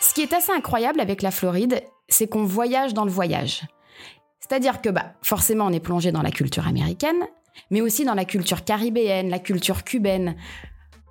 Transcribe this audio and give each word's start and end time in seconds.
Ce 0.00 0.14
qui 0.14 0.22
est 0.22 0.32
assez 0.32 0.52
incroyable 0.52 1.00
avec 1.00 1.22
la 1.22 1.30
Floride, 1.30 1.82
c'est 2.08 2.28
qu'on 2.28 2.44
voyage 2.44 2.94
dans 2.94 3.04
le 3.04 3.10
voyage. 3.10 3.62
C'est-à-dire 4.40 4.80
que 4.80 4.88
bah, 4.88 5.14
forcément, 5.22 5.66
on 5.66 5.72
est 5.72 5.80
plongé 5.80 6.12
dans 6.12 6.22
la 6.22 6.30
culture 6.30 6.66
américaine, 6.66 7.26
mais 7.70 7.80
aussi 7.80 8.04
dans 8.04 8.14
la 8.14 8.24
culture 8.24 8.64
caribéenne, 8.64 9.28
la 9.28 9.38
culture 9.38 9.82
cubaine. 9.82 10.36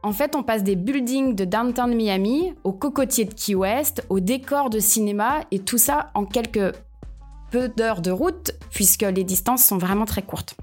En 0.03 0.13
fait, 0.13 0.35
on 0.35 0.43
passe 0.43 0.63
des 0.63 0.75
buildings 0.75 1.35
de 1.35 1.45
downtown 1.45 1.93
Miami 1.93 2.53
aux 2.63 2.73
cocotiers 2.73 3.25
de 3.25 3.33
Key 3.33 3.55
West, 3.55 4.05
aux 4.09 4.19
décors 4.19 4.69
de 4.69 4.79
cinéma, 4.79 5.41
et 5.51 5.59
tout 5.59 5.79
ça 5.79 6.11
en 6.13 6.25
quelques 6.25 6.73
peu 7.51 7.69
d'heures 7.69 8.01
de 8.01 8.11
route, 8.11 8.51
puisque 8.71 9.01
les 9.01 9.23
distances 9.23 9.63
sont 9.63 9.77
vraiment 9.77 10.05
très 10.05 10.21
courtes. 10.21 10.55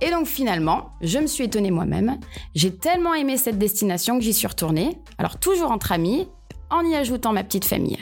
Et 0.00 0.10
donc 0.10 0.26
finalement, 0.26 0.90
je 1.02 1.18
me 1.18 1.26
suis 1.26 1.44
étonnée 1.44 1.70
moi-même. 1.70 2.18
J'ai 2.54 2.74
tellement 2.74 3.14
aimé 3.14 3.36
cette 3.36 3.58
destination 3.58 4.18
que 4.18 4.24
j'y 4.24 4.32
suis 4.32 4.46
retournée, 4.46 4.98
alors 5.18 5.38
toujours 5.38 5.72
entre 5.72 5.92
amis, 5.92 6.28
en 6.70 6.84
y 6.84 6.94
ajoutant 6.94 7.32
ma 7.32 7.44
petite 7.44 7.64
famille. 7.64 7.98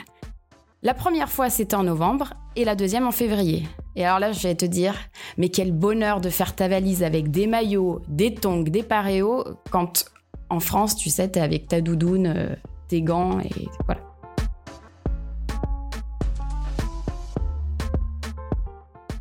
La 0.81 0.93
première 0.93 1.29
fois, 1.29 1.49
c'était 1.49 1.75
en 1.75 1.83
novembre 1.83 2.33
et 2.55 2.65
la 2.65 2.75
deuxième 2.75 3.07
en 3.07 3.11
février. 3.11 3.67
Et 3.95 4.05
alors 4.05 4.19
là, 4.19 4.31
je 4.31 4.45
vais 4.47 4.55
te 4.55 4.65
dire, 4.65 4.95
mais 5.37 5.49
quel 5.49 5.71
bonheur 5.71 6.19
de 6.19 6.29
faire 6.29 6.55
ta 6.55 6.67
valise 6.67 7.03
avec 7.03 7.31
des 7.31 7.47
maillots, 7.47 8.01
des 8.09 8.35
tongs, 8.35 8.63
des 8.63 8.83
paréos, 8.83 9.45
quand 9.71 10.05
en 10.49 10.59
France, 10.59 10.95
tu 10.95 11.09
sais, 11.09 11.29
t'es 11.29 11.39
avec 11.39 11.67
ta 11.67 11.81
doudoune, 11.81 12.27
euh, 12.27 12.55
tes 12.89 13.01
gants 13.01 13.39
et 13.39 13.67
voilà. 13.85 14.01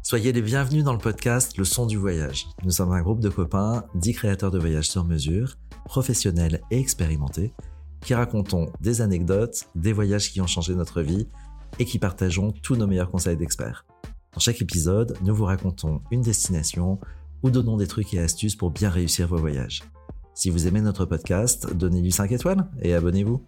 Soyez 0.02 0.32
les 0.32 0.42
bienvenus 0.42 0.84
dans 0.84 0.92
le 0.92 0.98
podcast 0.98 1.56
Le 1.56 1.64
son 1.64 1.86
du 1.86 1.96
voyage. 1.96 2.46
Nous 2.64 2.70
sommes 2.70 2.92
un 2.92 3.00
groupe 3.00 3.20
de 3.20 3.30
copains, 3.30 3.84
dix 3.94 4.12
créateurs 4.12 4.50
de 4.50 4.58
voyages 4.58 4.90
sur 4.90 5.04
mesure, 5.04 5.54
professionnels 5.86 6.60
et 6.70 6.78
expérimentés, 6.78 7.54
qui 8.02 8.14
racontons 8.14 8.70
des 8.80 9.00
anecdotes, 9.00 9.64
des 9.74 9.92
voyages 9.92 10.30
qui 10.30 10.40
ont 10.40 10.46
changé 10.46 10.74
notre 10.74 11.02
vie 11.02 11.28
et 11.78 11.84
qui 11.84 11.98
partageons 11.98 12.52
tous 12.52 12.76
nos 12.76 12.86
meilleurs 12.86 13.10
conseils 13.10 13.36
d'experts. 13.36 13.86
Dans 14.34 14.40
chaque 14.40 14.60
épisode, 14.60 15.16
nous 15.22 15.34
vous 15.34 15.44
racontons 15.44 16.02
une 16.10 16.22
destination 16.22 16.98
ou 17.42 17.50
donnons 17.50 17.76
des 17.76 17.86
trucs 17.86 18.12
et 18.14 18.18
astuces 18.18 18.56
pour 18.56 18.70
bien 18.70 18.90
réussir 18.90 19.28
vos 19.28 19.36
voyages. 19.36 19.82
Si 20.34 20.48
vous 20.50 20.66
aimez 20.66 20.80
notre 20.80 21.04
podcast, 21.04 21.74
donnez-lui 21.74 22.12
5 22.12 22.32
étoiles 22.32 22.68
et 22.80 22.94
abonnez-vous. 22.94 23.44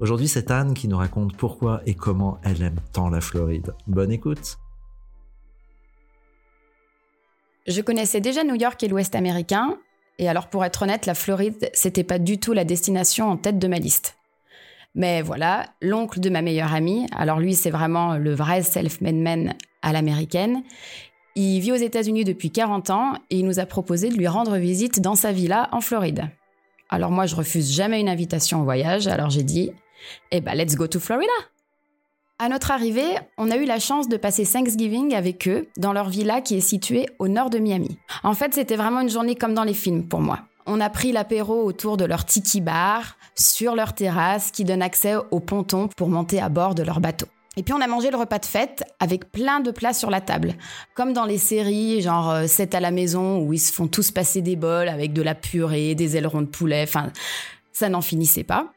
Aujourd'hui, 0.00 0.28
c'est 0.28 0.50
Anne 0.50 0.74
qui 0.74 0.88
nous 0.88 0.96
raconte 0.96 1.36
pourquoi 1.36 1.82
et 1.84 1.94
comment 1.94 2.38
elle 2.42 2.62
aime 2.62 2.80
tant 2.92 3.10
la 3.10 3.20
Floride. 3.20 3.74
Bonne 3.86 4.12
écoute! 4.12 4.58
Je 7.66 7.82
connaissais 7.82 8.22
déjà 8.22 8.44
New 8.44 8.54
York 8.54 8.82
et 8.82 8.88
l'Ouest 8.88 9.14
américain, 9.14 9.76
et 10.18 10.28
alors 10.28 10.48
pour 10.48 10.64
être 10.64 10.82
honnête, 10.82 11.06
la 11.06 11.14
Floride, 11.14 11.70
c'était 11.72 12.04
pas 12.04 12.18
du 12.18 12.38
tout 12.38 12.52
la 12.52 12.64
destination 12.64 13.28
en 13.28 13.36
tête 13.36 13.58
de 13.58 13.68
ma 13.68 13.78
liste. 13.78 14.16
Mais 14.94 15.22
voilà, 15.22 15.66
l'oncle 15.80 16.18
de 16.18 16.30
ma 16.30 16.42
meilleure 16.42 16.74
amie, 16.74 17.06
alors 17.14 17.38
lui 17.38 17.54
c'est 17.54 17.70
vraiment 17.70 18.16
le 18.16 18.34
vrai 18.34 18.62
self-made 18.62 19.14
man 19.14 19.54
à 19.82 19.92
l'américaine, 19.92 20.62
il 21.36 21.60
vit 21.60 21.70
aux 21.70 21.76
États-Unis 21.76 22.24
depuis 22.24 22.50
40 22.50 22.90
ans 22.90 23.12
et 23.30 23.38
il 23.38 23.44
nous 23.44 23.60
a 23.60 23.66
proposé 23.66 24.08
de 24.08 24.16
lui 24.16 24.26
rendre 24.26 24.56
visite 24.56 25.00
dans 25.00 25.14
sa 25.14 25.30
villa 25.30 25.68
en 25.70 25.80
Floride. 25.80 26.28
Alors 26.88 27.12
moi 27.12 27.26
je 27.26 27.36
refuse 27.36 27.72
jamais 27.72 28.00
une 28.00 28.08
invitation 28.08 28.60
au 28.60 28.64
voyage, 28.64 29.06
alors 29.06 29.30
j'ai 29.30 29.44
dit, 29.44 29.70
eh 30.32 30.40
ben 30.40 30.54
let's 30.54 30.74
go 30.74 30.88
to 30.88 30.98
Florida 30.98 31.30
à 32.40 32.48
notre 32.48 32.70
arrivée, 32.70 33.18
on 33.36 33.50
a 33.50 33.56
eu 33.56 33.64
la 33.64 33.80
chance 33.80 34.08
de 34.08 34.16
passer 34.16 34.46
Thanksgiving 34.46 35.14
avec 35.14 35.48
eux 35.48 35.68
dans 35.76 35.92
leur 35.92 36.08
villa 36.08 36.40
qui 36.40 36.56
est 36.56 36.60
située 36.60 37.06
au 37.18 37.26
nord 37.26 37.50
de 37.50 37.58
Miami. 37.58 37.98
En 38.22 38.34
fait, 38.34 38.54
c'était 38.54 38.76
vraiment 38.76 39.00
une 39.00 39.08
journée 39.08 39.34
comme 39.34 39.54
dans 39.54 39.64
les 39.64 39.74
films 39.74 40.06
pour 40.06 40.20
moi. 40.20 40.40
On 40.66 40.80
a 40.80 40.88
pris 40.88 41.10
l'apéro 41.10 41.64
autour 41.64 41.96
de 41.96 42.04
leur 42.04 42.24
tiki 42.24 42.60
bar, 42.60 43.16
sur 43.34 43.74
leur 43.74 43.94
terrasse 43.94 44.50
qui 44.50 44.64
donne 44.64 44.82
accès 44.82 45.14
au 45.30 45.40
ponton 45.40 45.88
pour 45.96 46.08
monter 46.08 46.40
à 46.40 46.48
bord 46.48 46.74
de 46.74 46.82
leur 46.82 47.00
bateau. 47.00 47.26
Et 47.56 47.64
puis 47.64 47.74
on 47.74 47.80
a 47.80 47.88
mangé 47.88 48.10
le 48.12 48.16
repas 48.16 48.38
de 48.38 48.46
fête 48.46 48.84
avec 49.00 49.32
plein 49.32 49.58
de 49.58 49.72
plats 49.72 49.92
sur 49.92 50.10
la 50.10 50.20
table, 50.20 50.54
comme 50.94 51.12
dans 51.12 51.24
les 51.24 51.38
séries 51.38 52.02
genre 52.02 52.46
7 52.46 52.72
euh, 52.72 52.76
à 52.76 52.80
la 52.80 52.92
maison 52.92 53.40
où 53.40 53.52
ils 53.52 53.58
se 53.58 53.72
font 53.72 53.88
tous 53.88 54.12
passer 54.12 54.42
des 54.42 54.54
bols 54.54 54.88
avec 54.88 55.12
de 55.12 55.22
la 55.22 55.34
purée, 55.34 55.96
des 55.96 56.16
ailerons 56.16 56.42
de 56.42 56.46
poulet, 56.46 56.84
enfin 56.84 57.10
ça 57.72 57.88
n'en 57.88 58.00
finissait 58.00 58.44
pas. 58.44 58.72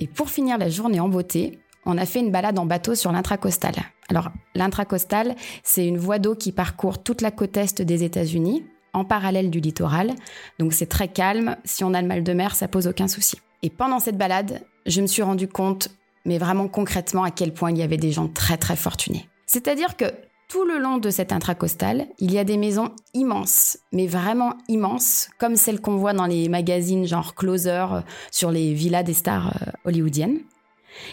Et 0.00 0.06
pour 0.06 0.30
finir 0.30 0.56
la 0.56 0.70
journée 0.70 0.98
en 0.98 1.08
beauté, 1.08 1.58
on 1.86 1.98
a 1.98 2.06
fait 2.06 2.20
une 2.20 2.30
balade 2.30 2.58
en 2.58 2.66
bateau 2.66 2.94
sur 2.94 3.12
l'intracostal. 3.12 3.74
Alors, 4.08 4.30
l'intracostal, 4.54 5.34
c'est 5.62 5.86
une 5.86 5.98
voie 5.98 6.18
d'eau 6.18 6.34
qui 6.34 6.52
parcourt 6.52 7.02
toute 7.02 7.20
la 7.22 7.30
côte 7.30 7.56
est 7.56 7.82
des 7.82 8.04
États-Unis, 8.04 8.64
en 8.92 9.04
parallèle 9.04 9.50
du 9.50 9.60
littoral. 9.60 10.12
Donc, 10.58 10.72
c'est 10.72 10.86
très 10.86 11.08
calme. 11.08 11.56
Si 11.64 11.82
on 11.82 11.94
a 11.94 12.02
le 12.02 12.08
mal 12.08 12.22
de 12.22 12.32
mer, 12.32 12.54
ça 12.54 12.68
pose 12.68 12.86
aucun 12.86 13.08
souci. 13.08 13.38
Et 13.62 13.70
pendant 13.70 14.00
cette 14.00 14.18
balade, 14.18 14.62
je 14.86 15.00
me 15.00 15.06
suis 15.06 15.22
rendu 15.22 15.48
compte, 15.48 15.88
mais 16.24 16.38
vraiment 16.38 16.68
concrètement, 16.68 17.24
à 17.24 17.30
quel 17.30 17.54
point 17.54 17.70
il 17.70 17.78
y 17.78 17.82
avait 17.82 17.96
des 17.96 18.12
gens 18.12 18.28
très 18.28 18.56
très 18.56 18.76
fortunés. 18.76 19.28
C'est-à-dire 19.46 19.96
que 19.96 20.06
tout 20.48 20.64
le 20.64 20.78
long 20.78 20.98
de 20.98 21.08
cette 21.08 21.32
intracostal, 21.32 22.06
il 22.18 22.30
y 22.30 22.38
a 22.38 22.44
des 22.44 22.58
maisons 22.58 22.90
immenses, 23.14 23.78
mais 23.90 24.06
vraiment 24.06 24.54
immenses, 24.68 25.30
comme 25.38 25.56
celles 25.56 25.80
qu'on 25.80 25.96
voit 25.96 26.12
dans 26.12 26.26
les 26.26 26.50
magazines 26.50 27.06
genre 27.06 27.34
Closer 27.34 27.86
euh, 27.90 28.00
sur 28.30 28.50
les 28.50 28.74
villas 28.74 29.02
des 29.02 29.14
stars 29.14 29.56
euh, 29.56 29.70
hollywoodiennes. 29.86 30.40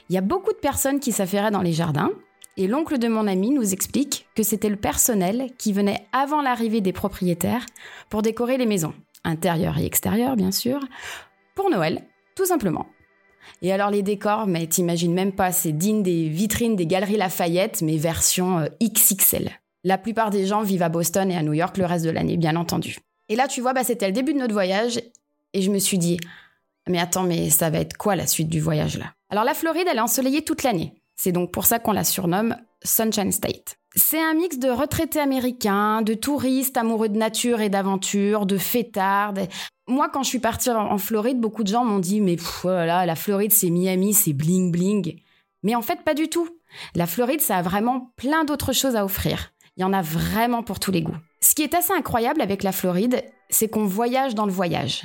Il 0.09 0.15
y 0.15 0.17
a 0.17 0.21
beaucoup 0.21 0.51
de 0.51 0.57
personnes 0.57 0.99
qui 0.99 1.11
s'affairaient 1.11 1.51
dans 1.51 1.61
les 1.61 1.73
jardins, 1.73 2.11
et 2.57 2.67
l'oncle 2.67 2.97
de 2.97 3.07
mon 3.07 3.27
ami 3.27 3.51
nous 3.51 3.73
explique 3.73 4.27
que 4.35 4.43
c'était 4.43 4.69
le 4.69 4.75
personnel 4.75 5.51
qui 5.57 5.71
venait 5.71 6.05
avant 6.11 6.41
l'arrivée 6.41 6.81
des 6.81 6.91
propriétaires 6.91 7.65
pour 8.09 8.21
décorer 8.21 8.57
les 8.57 8.65
maisons, 8.65 8.93
intérieures 9.23 9.77
et 9.77 9.85
extérieures 9.85 10.35
bien 10.35 10.51
sûr, 10.51 10.79
pour 11.55 11.69
Noël, 11.69 12.03
tout 12.35 12.45
simplement. 12.45 12.87
Et 13.61 13.71
alors 13.71 13.89
les 13.89 14.03
décors, 14.03 14.47
mais 14.47 14.67
t'imagines 14.67 15.13
même 15.13 15.31
pas, 15.31 15.51
c'est 15.51 15.71
digne 15.71 16.03
des 16.03 16.27
vitrines 16.27 16.75
des 16.75 16.85
galeries 16.85 17.17
Lafayette, 17.17 17.81
mais 17.81 17.97
version 17.97 18.59
euh, 18.59 18.67
XXL. 18.83 19.51
La 19.83 19.97
plupart 19.97 20.29
des 20.29 20.45
gens 20.45 20.61
vivent 20.61 20.83
à 20.83 20.89
Boston 20.89 21.31
et 21.31 21.37
à 21.37 21.43
New 21.43 21.53
York 21.53 21.77
le 21.77 21.85
reste 21.85 22.05
de 22.05 22.09
l'année, 22.09 22.37
bien 22.37 22.55
entendu. 22.55 22.97
Et 23.29 23.35
là, 23.35 23.47
tu 23.47 23.61
vois, 23.61 23.73
bah, 23.73 23.83
c'était 23.83 24.07
le 24.07 24.13
début 24.13 24.33
de 24.33 24.39
notre 24.39 24.53
voyage, 24.53 25.01
et 25.53 25.61
je 25.61 25.71
me 25.71 25.79
suis 25.79 25.97
dit, 25.97 26.17
mais 26.89 26.99
attends, 26.99 27.23
mais 27.23 27.49
ça 27.49 27.69
va 27.69 27.79
être 27.79 27.95
quoi 27.95 28.15
la 28.15 28.27
suite 28.27 28.49
du 28.49 28.59
voyage 28.59 28.97
là? 28.97 29.13
Alors 29.29 29.43
la 29.43 29.53
Floride, 29.53 29.87
elle 29.89 29.97
est 29.97 30.01
ensoleillée 30.01 30.43
toute 30.43 30.63
l'année. 30.63 30.93
C'est 31.15 31.31
donc 31.31 31.51
pour 31.51 31.65
ça 31.65 31.79
qu'on 31.79 31.91
la 31.91 32.03
surnomme 32.03 32.55
Sunshine 32.83 33.31
State. 33.31 33.75
C'est 33.95 34.21
un 34.21 34.33
mix 34.33 34.57
de 34.57 34.69
retraités 34.69 35.19
américains, 35.19 36.01
de 36.01 36.13
touristes 36.13 36.77
amoureux 36.77 37.09
de 37.09 37.17
nature 37.17 37.61
et 37.61 37.69
d'aventure, 37.69 38.45
de 38.45 38.57
fêtards. 38.57 39.33
Moi, 39.87 40.09
quand 40.09 40.23
je 40.23 40.29
suis 40.29 40.39
partie 40.39 40.69
en 40.69 40.97
Floride, 40.97 41.39
beaucoup 41.39 41.63
de 41.63 41.69
gens 41.69 41.83
m'ont 41.83 41.99
dit 41.99 42.21
mais 42.21 42.37
voilà, 42.61 43.05
la 43.05 43.15
Floride 43.15 43.51
c'est 43.51 43.69
Miami, 43.69 44.13
c'est 44.13 44.33
bling 44.33 44.71
bling. 44.71 45.21
Mais 45.63 45.75
en 45.75 45.81
fait, 45.81 46.03
pas 46.03 46.13
du 46.13 46.29
tout. 46.29 46.47
La 46.95 47.07
Floride, 47.07 47.41
ça 47.41 47.57
a 47.57 47.61
vraiment 47.61 48.13
plein 48.15 48.45
d'autres 48.45 48.73
choses 48.73 48.95
à 48.95 49.03
offrir. 49.03 49.51
Il 49.75 49.81
y 49.81 49.85
en 49.85 49.93
a 49.93 50.01
vraiment 50.01 50.63
pour 50.63 50.79
tous 50.79 50.91
les 50.91 51.01
goûts. 51.01 51.17
Ce 51.41 51.55
qui 51.55 51.63
est 51.63 51.73
assez 51.73 51.93
incroyable 51.93 52.41
avec 52.41 52.63
la 52.63 52.71
Floride, 52.71 53.23
c'est 53.49 53.69
qu'on 53.69 53.85
voyage 53.85 54.35
dans 54.35 54.45
le 54.45 54.51
voyage. 54.51 55.03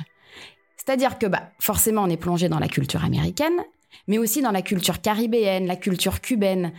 C'est-à-dire 0.85 1.17
que 1.17 1.25
bah, 1.25 1.49
forcément, 1.59 2.03
on 2.03 2.09
est 2.09 2.17
plongé 2.17 2.49
dans 2.49 2.59
la 2.59 2.67
culture 2.67 3.03
américaine, 3.03 3.59
mais 4.07 4.17
aussi 4.17 4.41
dans 4.41 4.51
la 4.51 4.61
culture 4.61 5.01
caribéenne, 5.01 5.65
la 5.65 5.75
culture 5.75 6.21
cubaine. 6.21 6.73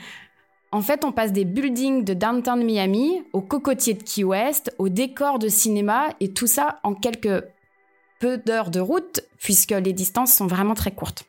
En 0.71 0.83
fait, 0.83 1.05
on 1.05 1.13
passe 1.13 1.33
des 1.33 1.45
buildings 1.45 2.05
de 2.05 2.15
downtown 2.15 2.63
Miami 2.63 3.23
aux 3.33 3.41
cocotiers 3.41 3.95
de 3.95 4.03
Key 4.03 4.25
West, 4.25 4.75
aux 4.79 4.89
décors 4.89 5.39
de 5.39 5.49
cinéma, 5.49 6.09
et 6.21 6.33
tout 6.33 6.47
ça 6.47 6.81
en 6.83 6.95
quelques 6.95 7.45
peu 8.21 8.39
d'heures 8.39 8.71
de 8.71 8.81
route, 8.81 9.21
puisque 9.39 9.73
les 9.73 9.93
distances 9.93 10.33
sont 10.33 10.47
vraiment 10.47 10.75
très 10.75 10.93
courtes. 10.93 11.25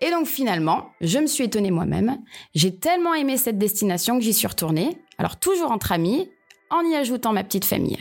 Et 0.00 0.10
donc 0.10 0.26
finalement, 0.26 0.90
je 1.00 1.18
me 1.18 1.26
suis 1.26 1.44
étonnée 1.44 1.70
moi-même. 1.70 2.18
J'ai 2.54 2.74
tellement 2.74 3.14
aimé 3.14 3.36
cette 3.36 3.58
destination 3.58 4.16
que 4.18 4.24
j'y 4.24 4.32
suis 4.32 4.46
retournée. 4.46 4.98
Alors 5.18 5.36
toujours 5.38 5.70
entre 5.70 5.92
amis, 5.92 6.30
en 6.70 6.82
y 6.82 6.94
ajoutant 6.94 7.32
ma 7.32 7.44
petite 7.44 7.64
famille. 7.64 7.98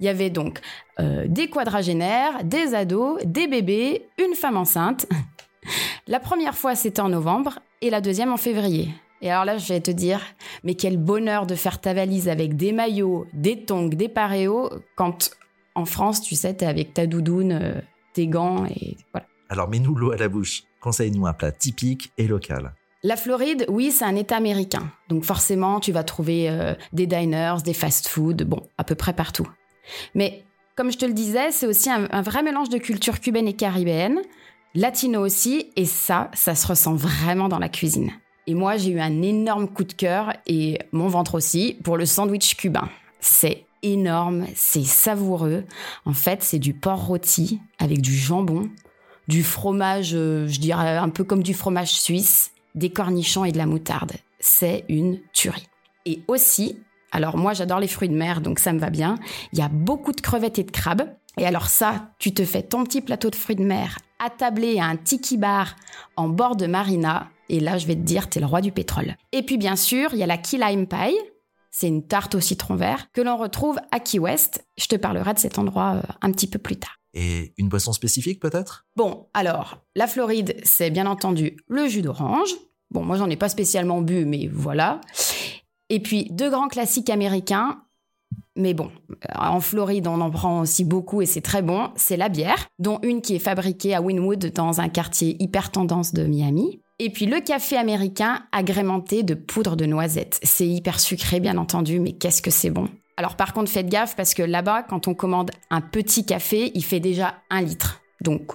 Il 0.00 0.06
y 0.06 0.08
avait 0.08 0.30
donc 0.30 0.60
euh, 1.00 1.26
des 1.28 1.48
quadragénaires, 1.48 2.44
des 2.44 2.74
ados, 2.74 3.20
des 3.24 3.46
bébés, 3.46 4.08
une 4.18 4.34
femme 4.34 4.56
enceinte. 4.56 5.06
La 6.06 6.20
première 6.20 6.56
fois, 6.56 6.74
c'était 6.74 7.00
en 7.00 7.08
novembre 7.08 7.58
et 7.82 7.90
la 7.90 8.00
deuxième 8.00 8.32
en 8.32 8.36
février. 8.36 8.94
Et 9.22 9.30
alors 9.30 9.44
là, 9.44 9.58
je 9.58 9.66
vais 9.66 9.80
te 9.80 9.90
dire, 9.90 10.20
mais 10.62 10.74
quel 10.74 10.98
bonheur 10.98 11.46
de 11.46 11.56
faire 11.56 11.80
ta 11.80 11.94
valise 11.94 12.28
avec 12.28 12.54
des 12.54 12.70
maillots, 12.70 13.26
des 13.32 13.64
tongs, 13.64 13.88
des 13.88 14.08
paréos, 14.08 14.70
quand 14.94 15.30
en 15.74 15.84
France, 15.84 16.22
tu 16.22 16.36
sais, 16.36 16.54
t'es 16.54 16.66
avec 16.66 16.94
ta 16.94 17.06
doudoune, 17.06 17.52
euh, 17.52 17.80
tes 18.12 18.28
gants 18.28 18.66
et 18.66 18.96
voilà. 19.12 19.26
Alors 19.48 19.68
mets-nous 19.68 19.94
l'eau 19.94 20.12
à 20.12 20.16
la 20.16 20.28
bouche. 20.28 20.62
Conseille-nous 20.80 21.26
un 21.26 21.32
plat 21.32 21.52
typique 21.52 22.12
et 22.18 22.26
local. 22.26 22.74
La 23.06 23.14
Floride, 23.14 23.66
oui, 23.68 23.92
c'est 23.92 24.04
un 24.04 24.16
État 24.16 24.36
américain. 24.36 24.90
Donc 25.08 25.22
forcément, 25.22 25.78
tu 25.78 25.92
vas 25.92 26.02
trouver 26.02 26.50
euh, 26.50 26.74
des 26.92 27.06
diners, 27.06 27.58
des 27.64 27.72
fast-food, 27.72 28.42
bon, 28.42 28.60
à 28.78 28.82
peu 28.82 28.96
près 28.96 29.12
partout. 29.12 29.46
Mais 30.16 30.42
comme 30.74 30.90
je 30.90 30.98
te 30.98 31.06
le 31.06 31.12
disais, 31.12 31.52
c'est 31.52 31.68
aussi 31.68 31.88
un 31.88 32.22
vrai 32.22 32.42
mélange 32.42 32.68
de 32.68 32.78
culture 32.78 33.20
cubaine 33.20 33.46
et 33.46 33.52
caribéenne 33.52 34.22
latino 34.74 35.24
aussi, 35.24 35.70
et 35.76 35.84
ça, 35.84 36.32
ça 36.34 36.56
se 36.56 36.66
ressent 36.66 36.96
vraiment 36.96 37.48
dans 37.48 37.60
la 37.60 37.68
cuisine. 37.68 38.10
Et 38.48 38.54
moi, 38.54 38.76
j'ai 38.76 38.90
eu 38.90 38.98
un 38.98 39.22
énorme 39.22 39.68
coup 39.68 39.84
de 39.84 39.92
cœur, 39.92 40.32
et 40.48 40.80
mon 40.90 41.06
ventre 41.06 41.36
aussi, 41.36 41.78
pour 41.84 41.96
le 41.96 42.06
sandwich 42.06 42.56
cubain. 42.56 42.88
C'est 43.20 43.66
énorme, 43.84 44.46
c'est 44.56 44.84
savoureux. 44.84 45.62
En 46.06 46.12
fait, 46.12 46.42
c'est 46.42 46.58
du 46.58 46.74
porc 46.74 47.06
rôti 47.06 47.60
avec 47.78 48.00
du 48.00 48.16
jambon, 48.16 48.68
du 49.28 49.44
fromage, 49.44 50.10
euh, 50.12 50.48
je 50.48 50.58
dirais 50.58 50.96
un 50.96 51.08
peu 51.08 51.22
comme 51.22 51.44
du 51.44 51.54
fromage 51.54 51.92
suisse, 51.92 52.50
des 52.76 52.90
cornichons 52.90 53.44
et 53.44 53.52
de 53.52 53.58
la 53.58 53.66
moutarde. 53.66 54.12
C'est 54.38 54.84
une 54.88 55.18
tuerie. 55.32 55.68
Et 56.04 56.20
aussi, 56.28 56.78
alors 57.10 57.36
moi 57.36 57.52
j'adore 57.52 57.80
les 57.80 57.88
fruits 57.88 58.08
de 58.08 58.16
mer, 58.16 58.40
donc 58.40 58.58
ça 58.58 58.72
me 58.72 58.78
va 58.78 58.90
bien, 58.90 59.16
il 59.52 59.58
y 59.58 59.62
a 59.62 59.68
beaucoup 59.68 60.12
de 60.12 60.20
crevettes 60.20 60.58
et 60.58 60.64
de 60.64 60.70
crabes. 60.70 61.08
Et 61.38 61.46
alors 61.46 61.66
ça, 61.66 62.10
tu 62.18 62.32
te 62.32 62.44
fais 62.44 62.62
ton 62.62 62.84
petit 62.84 63.00
plateau 63.00 63.28
de 63.30 63.34
fruits 63.34 63.56
de 63.56 63.64
mer 63.64 63.98
attablé 64.18 64.78
à 64.78 64.86
un 64.86 64.96
tiki 64.96 65.36
bar 65.36 65.76
en 66.16 66.28
bord 66.28 66.56
de 66.56 66.66
marina. 66.66 67.28
Et 67.48 67.60
là, 67.60 67.78
je 67.78 67.86
vais 67.86 67.94
te 67.94 68.00
dire, 68.00 68.28
t'es 68.28 68.40
le 68.40 68.46
roi 68.46 68.60
du 68.60 68.72
pétrole. 68.72 69.16
Et 69.32 69.42
puis 69.42 69.58
bien 69.58 69.76
sûr, 69.76 70.10
il 70.12 70.18
y 70.18 70.22
a 70.22 70.26
la 70.26 70.38
key 70.38 70.58
lime 70.58 70.86
pie. 70.86 71.16
C'est 71.70 71.88
une 71.88 72.06
tarte 72.06 72.34
au 72.34 72.40
citron 72.40 72.74
vert 72.74 73.12
que 73.12 73.20
l'on 73.20 73.36
retrouve 73.36 73.78
à 73.90 74.00
Key 74.00 74.18
West. 74.18 74.66
Je 74.78 74.86
te 74.86 74.96
parlerai 74.96 75.34
de 75.34 75.38
cet 75.38 75.58
endroit 75.58 75.96
euh, 75.96 76.12
un 76.22 76.32
petit 76.32 76.46
peu 76.46 76.58
plus 76.58 76.76
tard. 76.76 76.96
Et 77.18 77.54
une 77.56 77.70
boisson 77.70 77.94
spécifique 77.94 78.40
peut-être? 78.40 78.86
Bon, 78.94 79.28
alors, 79.32 79.78
la 79.94 80.06
Floride, 80.06 80.60
c'est 80.64 80.90
bien 80.90 81.06
entendu 81.06 81.56
le 81.66 81.88
jus 81.88 82.02
d'orange. 82.02 82.50
Bon, 82.90 83.02
moi, 83.02 83.16
j'en 83.16 83.30
ai 83.30 83.36
pas 83.36 83.48
spécialement 83.48 84.02
bu, 84.02 84.26
mais 84.26 84.50
voilà. 84.52 85.00
Et 85.88 86.00
puis, 86.00 86.28
deux 86.30 86.50
grands 86.50 86.68
classiques 86.68 87.08
américains. 87.08 87.82
Mais 88.54 88.74
bon, 88.74 88.90
en 89.34 89.60
Floride, 89.60 90.06
on 90.06 90.20
en 90.20 90.30
prend 90.30 90.60
aussi 90.60 90.84
beaucoup 90.84 91.22
et 91.22 91.26
c'est 91.26 91.40
très 91.40 91.62
bon. 91.62 91.90
C'est 91.96 92.18
la 92.18 92.28
bière, 92.28 92.68
dont 92.78 92.98
une 93.02 93.22
qui 93.22 93.34
est 93.34 93.38
fabriquée 93.38 93.94
à 93.94 94.02
Wynwood 94.02 94.52
dans 94.52 94.82
un 94.82 94.90
quartier 94.90 95.42
hyper 95.42 95.70
tendance 95.70 96.12
de 96.12 96.24
Miami. 96.24 96.82
Et 96.98 97.10
puis 97.10 97.24
le 97.24 97.40
café 97.40 97.76
américain 97.76 98.46
agrémenté 98.52 99.22
de 99.22 99.34
poudre 99.34 99.76
de 99.76 99.86
noisettes. 99.86 100.38
C'est 100.42 100.66
hyper 100.66 101.00
sucré, 101.00 101.40
bien 101.40 101.56
entendu, 101.56 101.98
mais 101.98 102.12
qu'est-ce 102.12 102.42
que 102.42 102.50
c'est 102.50 102.70
bon? 102.70 102.88
Alors 103.16 103.36
par 103.36 103.52
contre, 103.52 103.70
faites 103.70 103.88
gaffe 103.88 104.14
parce 104.14 104.34
que 104.34 104.42
là-bas, 104.42 104.82
quand 104.82 105.08
on 105.08 105.14
commande 105.14 105.50
un 105.70 105.80
petit 105.80 106.26
café, 106.26 106.70
il 106.74 106.84
fait 106.84 107.00
déjà 107.00 107.36
un 107.50 107.62
litre. 107.62 108.02
Donc, 108.20 108.52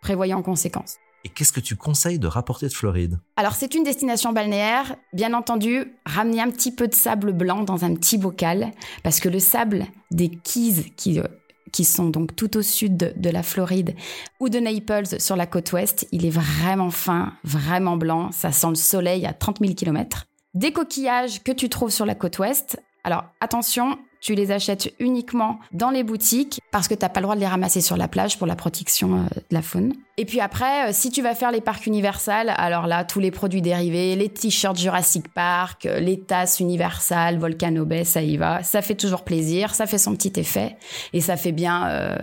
prévoyez 0.00 0.34
en 0.34 0.42
conséquence. 0.42 0.96
Et 1.24 1.30
qu'est-ce 1.30 1.52
que 1.52 1.60
tu 1.60 1.74
conseilles 1.74 2.18
de 2.18 2.26
rapporter 2.26 2.68
de 2.68 2.72
Floride? 2.72 3.18
Alors 3.36 3.54
c'est 3.54 3.74
une 3.74 3.82
destination 3.82 4.32
balnéaire, 4.32 4.94
bien 5.14 5.32
entendu, 5.32 5.94
ramenez 6.04 6.40
un 6.40 6.50
petit 6.50 6.70
peu 6.70 6.86
de 6.86 6.94
sable 6.94 7.32
blanc 7.32 7.62
dans 7.62 7.84
un 7.84 7.94
petit 7.94 8.18
bocal, 8.18 8.72
parce 9.02 9.20
que 9.20 9.30
le 9.30 9.38
sable 9.38 9.86
des 10.10 10.28
Keys, 10.28 10.92
qui, 10.96 11.18
euh, 11.18 11.24
qui 11.72 11.84
sont 11.84 12.10
donc 12.10 12.36
tout 12.36 12.58
au 12.58 12.62
sud 12.62 12.98
de, 12.98 13.12
de 13.16 13.30
la 13.30 13.42
Floride, 13.42 13.96
ou 14.38 14.50
de 14.50 14.60
Naples 14.60 15.18
sur 15.18 15.34
la 15.34 15.46
côte 15.46 15.72
ouest, 15.72 16.06
il 16.12 16.26
est 16.26 16.30
vraiment 16.30 16.90
fin, 16.90 17.32
vraiment 17.42 17.96
blanc, 17.96 18.30
ça 18.30 18.52
sent 18.52 18.68
le 18.68 18.74
soleil 18.74 19.24
à 19.24 19.32
30 19.32 19.60
000 19.60 19.72
km. 19.72 20.26
Des 20.52 20.72
coquillages 20.72 21.42
que 21.42 21.52
tu 21.52 21.70
trouves 21.70 21.90
sur 21.90 22.04
la 22.04 22.14
côte 22.14 22.38
ouest, 22.38 22.78
alors 23.04 23.24
attention, 23.40 23.98
tu 24.24 24.34
les 24.34 24.50
achètes 24.50 24.94
uniquement 24.98 25.60
dans 25.72 25.90
les 25.90 26.02
boutiques 26.02 26.58
parce 26.70 26.88
que 26.88 26.94
tu 26.94 27.02
n'as 27.02 27.10
pas 27.10 27.20
le 27.20 27.24
droit 27.24 27.34
de 27.34 27.40
les 27.40 27.46
ramasser 27.46 27.82
sur 27.82 27.98
la 27.98 28.08
plage 28.08 28.38
pour 28.38 28.46
la 28.46 28.56
protection 28.56 29.16
euh, 29.16 29.24
de 29.34 29.54
la 29.54 29.60
faune. 29.60 29.92
Et 30.16 30.24
puis 30.24 30.40
après, 30.40 30.88
euh, 30.88 30.92
si 30.92 31.10
tu 31.10 31.20
vas 31.20 31.34
faire 31.34 31.52
les 31.52 31.60
parcs 31.60 31.86
Universal, 31.86 32.54
alors 32.56 32.86
là, 32.86 33.04
tous 33.04 33.20
les 33.20 33.30
produits 33.30 33.60
dérivés, 33.60 34.16
les 34.16 34.30
t-shirts 34.30 34.78
Jurassic 34.78 35.28
Park, 35.28 35.84
euh, 35.84 36.00
les 36.00 36.18
tasses 36.20 36.60
Universal, 36.60 37.38
Volcano 37.38 37.84
Bay, 37.84 38.04
ça 38.04 38.22
y 38.22 38.38
va. 38.38 38.62
Ça 38.62 38.80
fait 38.80 38.94
toujours 38.94 39.24
plaisir, 39.24 39.74
ça 39.74 39.86
fait 39.86 39.98
son 39.98 40.16
petit 40.16 40.40
effet 40.40 40.78
et 41.12 41.20
ça 41.20 41.36
fait 41.36 41.52
bien 41.52 41.86
euh, 41.88 42.16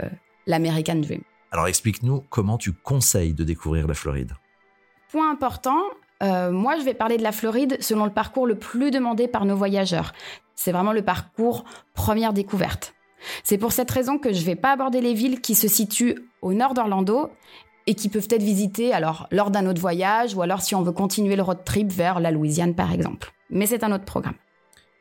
l'American 0.48 0.96
Dream. 0.96 1.22
Alors 1.52 1.68
explique-nous 1.68 2.24
comment 2.30 2.58
tu 2.58 2.74
conseilles 2.74 3.36
de 3.36 3.44
découvrir 3.44 3.88
la 3.88 3.94
Floride. 3.94 4.32
Point 5.12 5.30
important, 5.30 5.82
euh, 6.22 6.52
moi 6.52 6.78
je 6.78 6.84
vais 6.84 6.94
parler 6.94 7.18
de 7.18 7.24
la 7.24 7.32
Floride 7.32 7.78
selon 7.80 8.06
le 8.06 8.12
parcours 8.12 8.46
le 8.46 8.56
plus 8.56 8.92
demandé 8.92 9.28
par 9.28 9.46
nos 9.46 9.56
voyageurs. 9.56 10.14
C'est 10.56 10.72
vraiment 10.72 10.94
le 10.94 11.02
parcours 11.02 11.64
première 11.94 12.34
découverte. 12.34 12.94
C'est 13.44 13.58
pour 13.58 13.72
cette 13.72 13.92
raison 13.92 14.18
que 14.18 14.34
je 14.34 14.40
ne 14.40 14.46
vais 14.46 14.56
pas 14.56 14.72
aborder 14.72 15.02
les 15.02 15.14
villes 15.14 15.42
qui 15.42 15.56
se 15.56 15.68
situent 15.68 16.16
au 16.42 16.54
nord 16.54 16.74
d'Orlando 16.74 17.32
et 17.88 17.96
qui 17.96 18.10
peuvent 18.10 18.28
être 18.30 18.44
visitées 18.44 18.94
alors 18.94 19.28
lors 19.32 19.52
d'un 19.52 19.68
autre 19.68 19.82
voyage 19.82 20.36
ou 20.36 20.42
alors 20.42 20.62
si 20.62 20.76
on 20.76 20.82
veut 20.82 20.92
continuer 20.92 21.36
le 21.36 21.42
road 21.42 21.64
trip 21.66 21.92
vers 21.92 22.20
la 22.20 22.32
Louisiane 22.32 22.76
par 22.76 22.92
exemple. 22.92 23.34
Mais 23.50 23.66
c'est 23.66 23.84
un 23.84 23.92
autre 23.92 24.06
programme. 24.06 24.36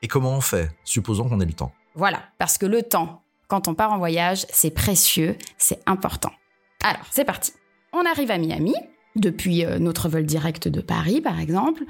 Et 0.03 0.09
comment 0.09 0.33
on 0.33 0.41
fait? 0.41 0.71
Supposons 0.85 1.29
qu'on 1.29 1.41
ait 1.41 1.47
le 1.47 1.53
temps. 1.53 1.73
Voilà, 1.95 2.21
parce 2.39 2.57
que 2.57 2.67
le 2.67 2.83
temps, 2.83 3.23
quand 3.49 3.69
on 3.69 3.75
part 3.75 3.93
en 3.93 3.99
voyage, 3.99 4.47
c'est 4.51 4.71
précieux, 4.71 5.37
c'est 5.59 5.81
important. 5.87 6.31
Alors, 6.83 7.05
c'est 7.11 7.25
parti. 7.25 7.53
On 7.93 8.07
arrive 8.07 8.31
à 8.31 8.39
Miami, 8.39 8.75
depuis 9.17 9.65
euh, 9.65 9.79
notre 9.79 10.09
vol 10.09 10.25
direct 10.25 10.69
de 10.69 10.81
Paris 10.81 11.21
par 11.21 11.41
exemple. 11.41 11.85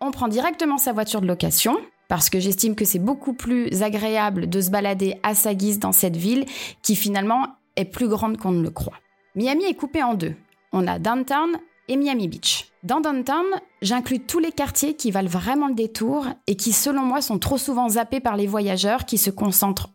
On 0.00 0.10
prend 0.10 0.28
directement 0.28 0.78
sa 0.78 0.92
voiture 0.92 1.20
de 1.20 1.26
location, 1.26 1.78
parce 2.08 2.30
que 2.30 2.40
j'estime 2.40 2.74
que 2.74 2.84
c'est 2.84 2.98
beaucoup 2.98 3.32
plus 3.32 3.82
agréable 3.82 4.48
de 4.48 4.60
se 4.60 4.70
balader 4.70 5.16
à 5.22 5.34
sa 5.34 5.54
guise 5.54 5.78
dans 5.78 5.92
cette 5.92 6.16
ville 6.16 6.44
qui 6.82 6.96
finalement 6.96 7.48
est 7.76 7.84
plus 7.84 8.08
grande 8.08 8.38
qu'on 8.38 8.52
ne 8.52 8.62
le 8.62 8.70
croit. 8.70 8.98
Miami 9.34 9.64
est 9.64 9.74
coupé 9.74 10.02
en 10.02 10.14
deux. 10.14 10.34
On 10.72 10.86
a 10.86 10.98
Downtown 10.98 11.56
et 11.88 11.96
Miami 11.96 12.28
Beach. 12.28 12.66
Dans 12.82 13.00
Downtown, 13.00 13.44
j'inclus 13.82 14.20
tous 14.20 14.38
les 14.38 14.52
quartiers 14.52 14.94
qui 14.94 15.10
valent 15.10 15.28
vraiment 15.28 15.68
le 15.68 15.74
détour 15.74 16.26
et 16.46 16.56
qui, 16.56 16.72
selon 16.72 17.02
moi, 17.02 17.20
sont 17.20 17.38
trop 17.38 17.58
souvent 17.58 17.88
zappés 17.88 18.20
par 18.20 18.36
les 18.36 18.46
voyageurs 18.46 19.04
qui 19.04 19.18
se 19.18 19.30
concentrent 19.30 19.90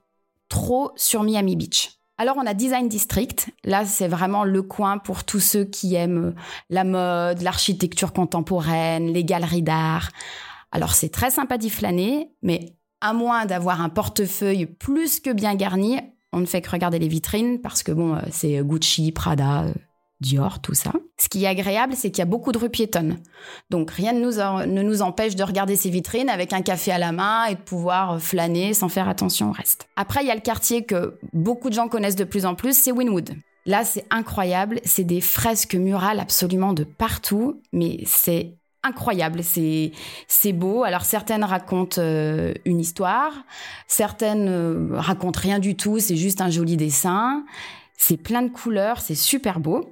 trop 0.50 0.92
sur 0.96 1.24
Miami 1.24 1.56
Beach. 1.56 2.01
Alors 2.22 2.38
on 2.38 2.46
a 2.46 2.54
Design 2.54 2.88
District. 2.88 3.50
Là, 3.64 3.84
c'est 3.84 4.08
vraiment 4.08 4.44
le 4.44 4.62
coin 4.62 5.00
pour 5.00 5.24
tous 5.24 5.40
ceux 5.40 5.66
qui 5.66 5.96
aiment 5.96 6.36
la 6.70 6.84
mode, 6.84 7.42
l'architecture 7.42 8.14
contemporaine, 8.14 9.12
les 9.12 9.26
galeries 9.26 9.64
d'art. 9.64 10.12
Alors 10.72 10.94
c'est 10.94 11.10
très 11.10 11.32
sympa 11.32 11.58
d'y 11.58 11.72
flâner, 11.72 12.30
mais 12.44 12.76
à 13.02 13.14
moins 13.14 13.48
d'avoir 13.48 13.82
un 13.82 13.90
portefeuille 13.90 14.68
plus 14.68 15.20
que 15.20 15.32
bien 15.32 15.56
garni, 15.56 16.00
on 16.32 16.42
ne 16.42 16.46
fait 16.46 16.62
que 16.62 16.70
regarder 16.70 17.00
les 17.00 17.08
vitrines 17.08 17.60
parce 17.60 17.82
que 17.82 17.92
bon, 17.92 18.14
euh, 18.14 18.20
c'est 18.30 18.62
Gucci, 18.62 19.12
Prada, 19.12 19.64
euh, 19.64 19.74
Dior, 20.22 20.62
tout 20.62 20.76
ça. 20.76 20.92
Ce 21.20 21.30
qui 21.30 21.44
est 21.44 21.48
agréable, 21.48 21.94
c'est 21.96 22.12
qu'il 22.12 22.20
y 22.20 22.22
a 22.22 22.26
beaucoup 22.26 22.52
de 22.52 22.60
rues 22.60 22.70
piétonnes. 22.70 23.18
Donc 23.72 23.90
rien 23.90 24.14
ne 24.14 24.20
nous, 24.20 24.34
ne 24.72 24.84
nous 24.84 25.02
empêche 25.02 25.36
de 25.36 25.44
regarder 25.44 25.76
ces 25.76 25.90
vitrines 25.90 26.30
avec 26.30 26.54
un 26.54 26.62
café 26.62 26.92
à 26.92 27.00
la 27.00 27.12
main 27.12 27.46
et 27.46 27.56
de 27.56 27.60
pouvoir 27.60 28.14
euh, 28.14 28.20
flâner 28.20 28.76
sans 28.76 28.88
faire 28.88 29.10
attention 29.10 29.50
au 29.50 29.52
reste. 29.52 29.88
Après, 29.96 30.24
il 30.24 30.28
y 30.28 30.32
a 30.32 30.36
le 30.36 30.42
quartier 30.42 30.86
que 30.86 31.18
beaucoup 31.34 31.70
de 31.70 31.74
gens 31.74 31.88
connaissent 31.88 32.16
de 32.16 32.24
plus 32.24 32.46
en 32.46 32.54
plus, 32.54 32.78
c'est 32.78 32.92
Wynwood. 32.92 33.32
Là, 33.66 33.84
c'est 33.84 34.06
incroyable, 34.12 34.80
c'est 34.84 35.04
des 35.04 35.22
fresques 35.22 35.76
murales 35.76 36.20
absolument 36.20 36.74
de 36.74 36.84
partout, 36.84 37.60
mais 37.72 38.00
c'est 38.06 38.54
incroyable, 38.84 39.44
c'est 39.44 39.92
c'est 40.28 40.54
beau. 40.54 40.84
Alors 40.84 41.06
certaines 41.06 41.44
racontent 41.44 42.00
euh, 42.00 42.54
une 42.66 42.80
histoire, 42.80 43.34
certaines 43.88 44.50
euh, 44.50 44.90
racontent 44.94 45.40
rien 45.40 45.60
du 45.60 45.76
tout, 45.76 46.00
c'est 46.00 46.16
juste 46.16 46.42
un 46.42 46.50
joli 46.50 46.78
dessin. 46.78 47.44
C'est 47.98 48.18
plein 48.18 48.42
de 48.42 48.50
couleurs, 48.50 49.00
c'est 49.00 49.16
super 49.16 49.60
beau. 49.60 49.92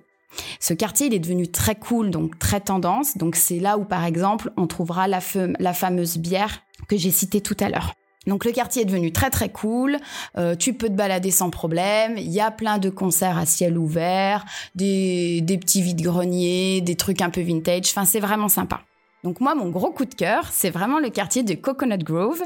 Ce 0.59 0.73
quartier, 0.73 1.07
il 1.07 1.13
est 1.13 1.19
devenu 1.19 1.47
très 1.47 1.75
cool, 1.75 2.11
donc 2.11 2.37
très 2.39 2.61
tendance. 2.61 3.17
Donc 3.17 3.35
c'est 3.35 3.59
là 3.59 3.77
où, 3.77 3.85
par 3.85 4.05
exemple, 4.05 4.51
on 4.57 4.67
trouvera 4.67 5.07
la, 5.07 5.19
fam- 5.19 5.55
la 5.59 5.73
fameuse 5.73 6.17
bière 6.17 6.61
que 6.87 6.97
j'ai 6.97 7.11
citée 7.11 7.41
tout 7.41 7.57
à 7.59 7.69
l'heure. 7.69 7.93
Donc 8.27 8.45
le 8.45 8.51
quartier 8.51 8.81
est 8.81 8.85
devenu 8.85 9.11
très 9.11 9.29
très 9.29 9.49
cool, 9.49 9.97
Euh, 10.37 10.55
tu 10.55 10.73
peux 10.73 10.87
te 10.87 10.93
balader 10.93 11.31
sans 11.31 11.49
problème, 11.49 12.17
il 12.17 12.29
y 12.29 12.41
a 12.41 12.51
plein 12.51 12.77
de 12.77 12.89
concerts 12.89 13.37
à 13.37 13.45
ciel 13.45 13.77
ouvert, 13.77 14.45
des, 14.75 15.41
des 15.41 15.57
petits 15.57 15.81
vides-greniers, 15.81 16.81
des 16.81 16.95
trucs 16.95 17.21
un 17.21 17.29
peu 17.29 17.41
vintage, 17.41 17.85
enfin 17.87 18.05
c'est 18.05 18.19
vraiment 18.19 18.49
sympa. 18.49 18.81
Donc 19.23 19.39
moi 19.39 19.55
mon 19.55 19.69
gros 19.69 19.91
coup 19.91 20.05
de 20.05 20.13
cœur, 20.13 20.49
c'est 20.51 20.69
vraiment 20.69 20.99
le 20.99 21.09
quartier 21.09 21.43
de 21.43 21.53
Coconut 21.55 22.03
Grove, 22.03 22.41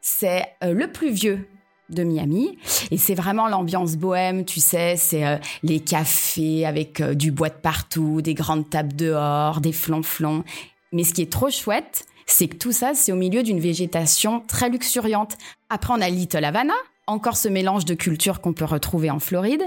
c'est 0.00 0.46
euh, 0.64 0.72
le 0.72 0.90
plus 0.90 1.10
vieux 1.10 1.46
de 1.90 2.04
Miami 2.04 2.58
et 2.90 2.98
c'est 2.98 3.14
vraiment 3.14 3.48
l'ambiance 3.48 3.96
bohème, 3.96 4.44
tu 4.44 4.60
sais, 4.60 4.96
c'est 4.96 5.26
euh, 5.26 5.36
les 5.62 5.80
cafés 5.80 6.66
avec 6.66 7.00
euh, 7.00 7.14
du 7.14 7.30
bois 7.32 7.48
de 7.48 7.54
partout, 7.54 8.22
des 8.22 8.34
grandes 8.34 8.68
tables 8.68 8.94
dehors, 8.94 9.60
des 9.60 9.72
flonflons. 9.72 10.44
Mais 10.92 11.04
ce 11.04 11.12
qui 11.12 11.22
est 11.22 11.32
trop 11.32 11.50
chouette, 11.50 12.06
c'est 12.26 12.48
que 12.48 12.56
tout 12.56 12.72
ça, 12.72 12.92
c'est 12.94 13.12
au 13.12 13.16
milieu 13.16 13.42
d'une 13.42 13.60
végétation 13.60 14.42
très 14.46 14.68
luxuriante. 14.68 15.36
Après, 15.70 15.92
on 15.96 16.00
a 16.00 16.08
Little 16.08 16.44
Havana, 16.44 16.74
encore 17.06 17.36
ce 17.36 17.48
mélange 17.48 17.84
de 17.84 17.94
cultures 17.94 18.40
qu'on 18.40 18.52
peut 18.52 18.64
retrouver 18.64 19.10
en 19.10 19.18
Floride. 19.18 19.62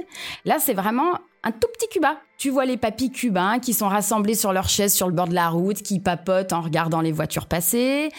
Là, 0.45 0.57
c'est 0.59 0.73
vraiment 0.73 1.13
un 1.43 1.51
tout 1.51 1.67
petit 1.73 1.89
Cuba. 1.89 2.17
Tu 2.37 2.49
vois 2.49 2.65
les 2.65 2.77
papis 2.77 3.11
cubains 3.11 3.59
qui 3.59 3.73
sont 3.73 3.87
rassemblés 3.87 4.35
sur 4.35 4.53
leurs 4.53 4.69
chaises 4.69 4.93
sur 4.93 5.07
le 5.07 5.13
bord 5.13 5.27
de 5.27 5.33
la 5.33 5.49
route, 5.49 5.81
qui 5.81 5.99
papotent 5.99 6.53
en 6.53 6.61
regardant 6.61 7.01
les 7.01 7.11
voitures 7.11 7.47
passer. 7.47 8.09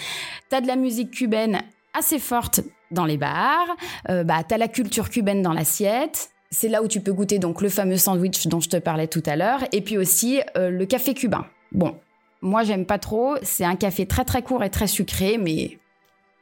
T'as 0.49 0.61
de 0.61 0.67
la 0.67 0.77
musique 0.77 1.13
cubaine 1.13 1.63
assez 1.95 2.19
forte 2.19 2.61
dans 2.93 3.05
les 3.05 3.17
bars. 3.17 3.69
Euh, 4.09 4.25
bah, 4.25 4.43
la 4.57 4.69
culture 4.69 5.11
cubaine 5.11 5.43
dans 5.43 5.53
l'assiette. 5.53 6.31
C'est 6.51 6.69
là 6.69 6.83
où 6.83 6.89
tu 6.89 7.01
peux 7.01 7.13
goûter 7.13 7.39
donc 7.39 7.63
le 7.63 7.69
fameux 7.69 7.97
sandwich 7.97 8.47
dont 8.47 8.61
je 8.61 8.69
te 8.69 8.77
parlais 8.77 9.07
tout 9.07 9.23
à 9.25 9.37
l'heure, 9.37 9.61
et 9.73 9.81
puis 9.81 9.97
aussi 9.97 10.41
euh, 10.57 10.69
le 10.69 10.85
café 10.85 11.15
cubain. 11.15 11.47
Bon, 11.73 11.97
moi 12.43 12.63
j'aime 12.63 12.85
pas 12.85 12.99
trop. 12.99 13.37
C'est 13.43 13.65
un 13.65 13.77
café 13.77 14.07
très 14.07 14.25
très 14.25 14.43
court 14.43 14.63
et 14.63 14.69
très 14.69 14.87
sucré, 14.87 15.39
mais 15.39 15.79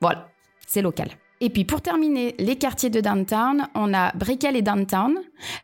voilà, 0.00 0.28
c'est 0.66 0.82
local. 0.82 1.10
Et 1.40 1.48
puis 1.48 1.64
pour 1.64 1.80
terminer, 1.80 2.34
les 2.38 2.56
quartiers 2.56 2.90
de 2.90 3.00
downtown, 3.00 3.68
on 3.74 3.94
a 3.94 4.12
Brickell 4.14 4.56
et 4.56 4.62
Downtown. 4.62 5.18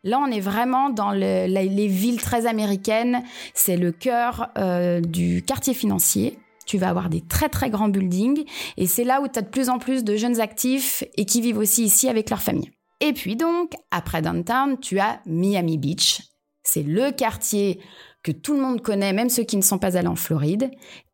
Là, 0.04 0.18
on 0.18 0.30
est 0.30 0.40
vraiment 0.40 0.88
dans 0.88 1.10
les 1.10 1.86
villes 1.88 2.20
très 2.20 2.46
américaines. 2.46 3.22
C'est 3.52 3.76
le 3.76 3.92
cœur 3.92 4.48
euh, 4.56 5.00
du 5.00 5.42
quartier 5.42 5.74
financier. 5.74 6.38
Tu 6.66 6.78
vas 6.78 6.88
avoir 6.88 7.08
des 7.08 7.20
très 7.22 7.48
très 7.48 7.70
grands 7.70 7.88
buildings 7.88 8.44
et 8.76 8.86
c'est 8.86 9.04
là 9.04 9.20
où 9.22 9.28
tu 9.28 9.38
as 9.38 9.42
de 9.42 9.48
plus 9.48 9.68
en 9.68 9.78
plus 9.78 10.04
de 10.04 10.16
jeunes 10.16 10.40
actifs 10.40 11.04
et 11.16 11.24
qui 11.24 11.40
vivent 11.40 11.58
aussi 11.58 11.84
ici 11.84 12.08
avec 12.08 12.28
leur 12.28 12.42
famille. 12.42 12.70
Et 13.00 13.12
puis 13.12 13.36
donc, 13.36 13.72
après 13.90 14.22
Downtown, 14.22 14.78
tu 14.80 14.98
as 14.98 15.20
Miami 15.26 15.78
Beach. 15.78 16.22
C'est 16.62 16.82
le 16.82 17.12
quartier 17.12 17.80
que 18.22 18.32
tout 18.32 18.54
le 18.54 18.60
monde 18.60 18.82
connaît, 18.82 19.12
même 19.12 19.30
ceux 19.30 19.44
qui 19.44 19.56
ne 19.56 19.62
sont 19.62 19.78
pas 19.78 19.96
allés 19.96 20.08
en 20.08 20.16
Floride. 20.16 20.70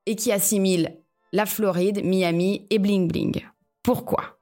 et 0.06 0.16
qui 0.16 0.32
assimile 0.32 0.96
la 1.32 1.46
Floride, 1.46 2.04
Miami 2.04 2.66
et 2.70 2.78
bling 2.78 3.08
bling. 3.08 3.42
Pourquoi? 3.82 4.38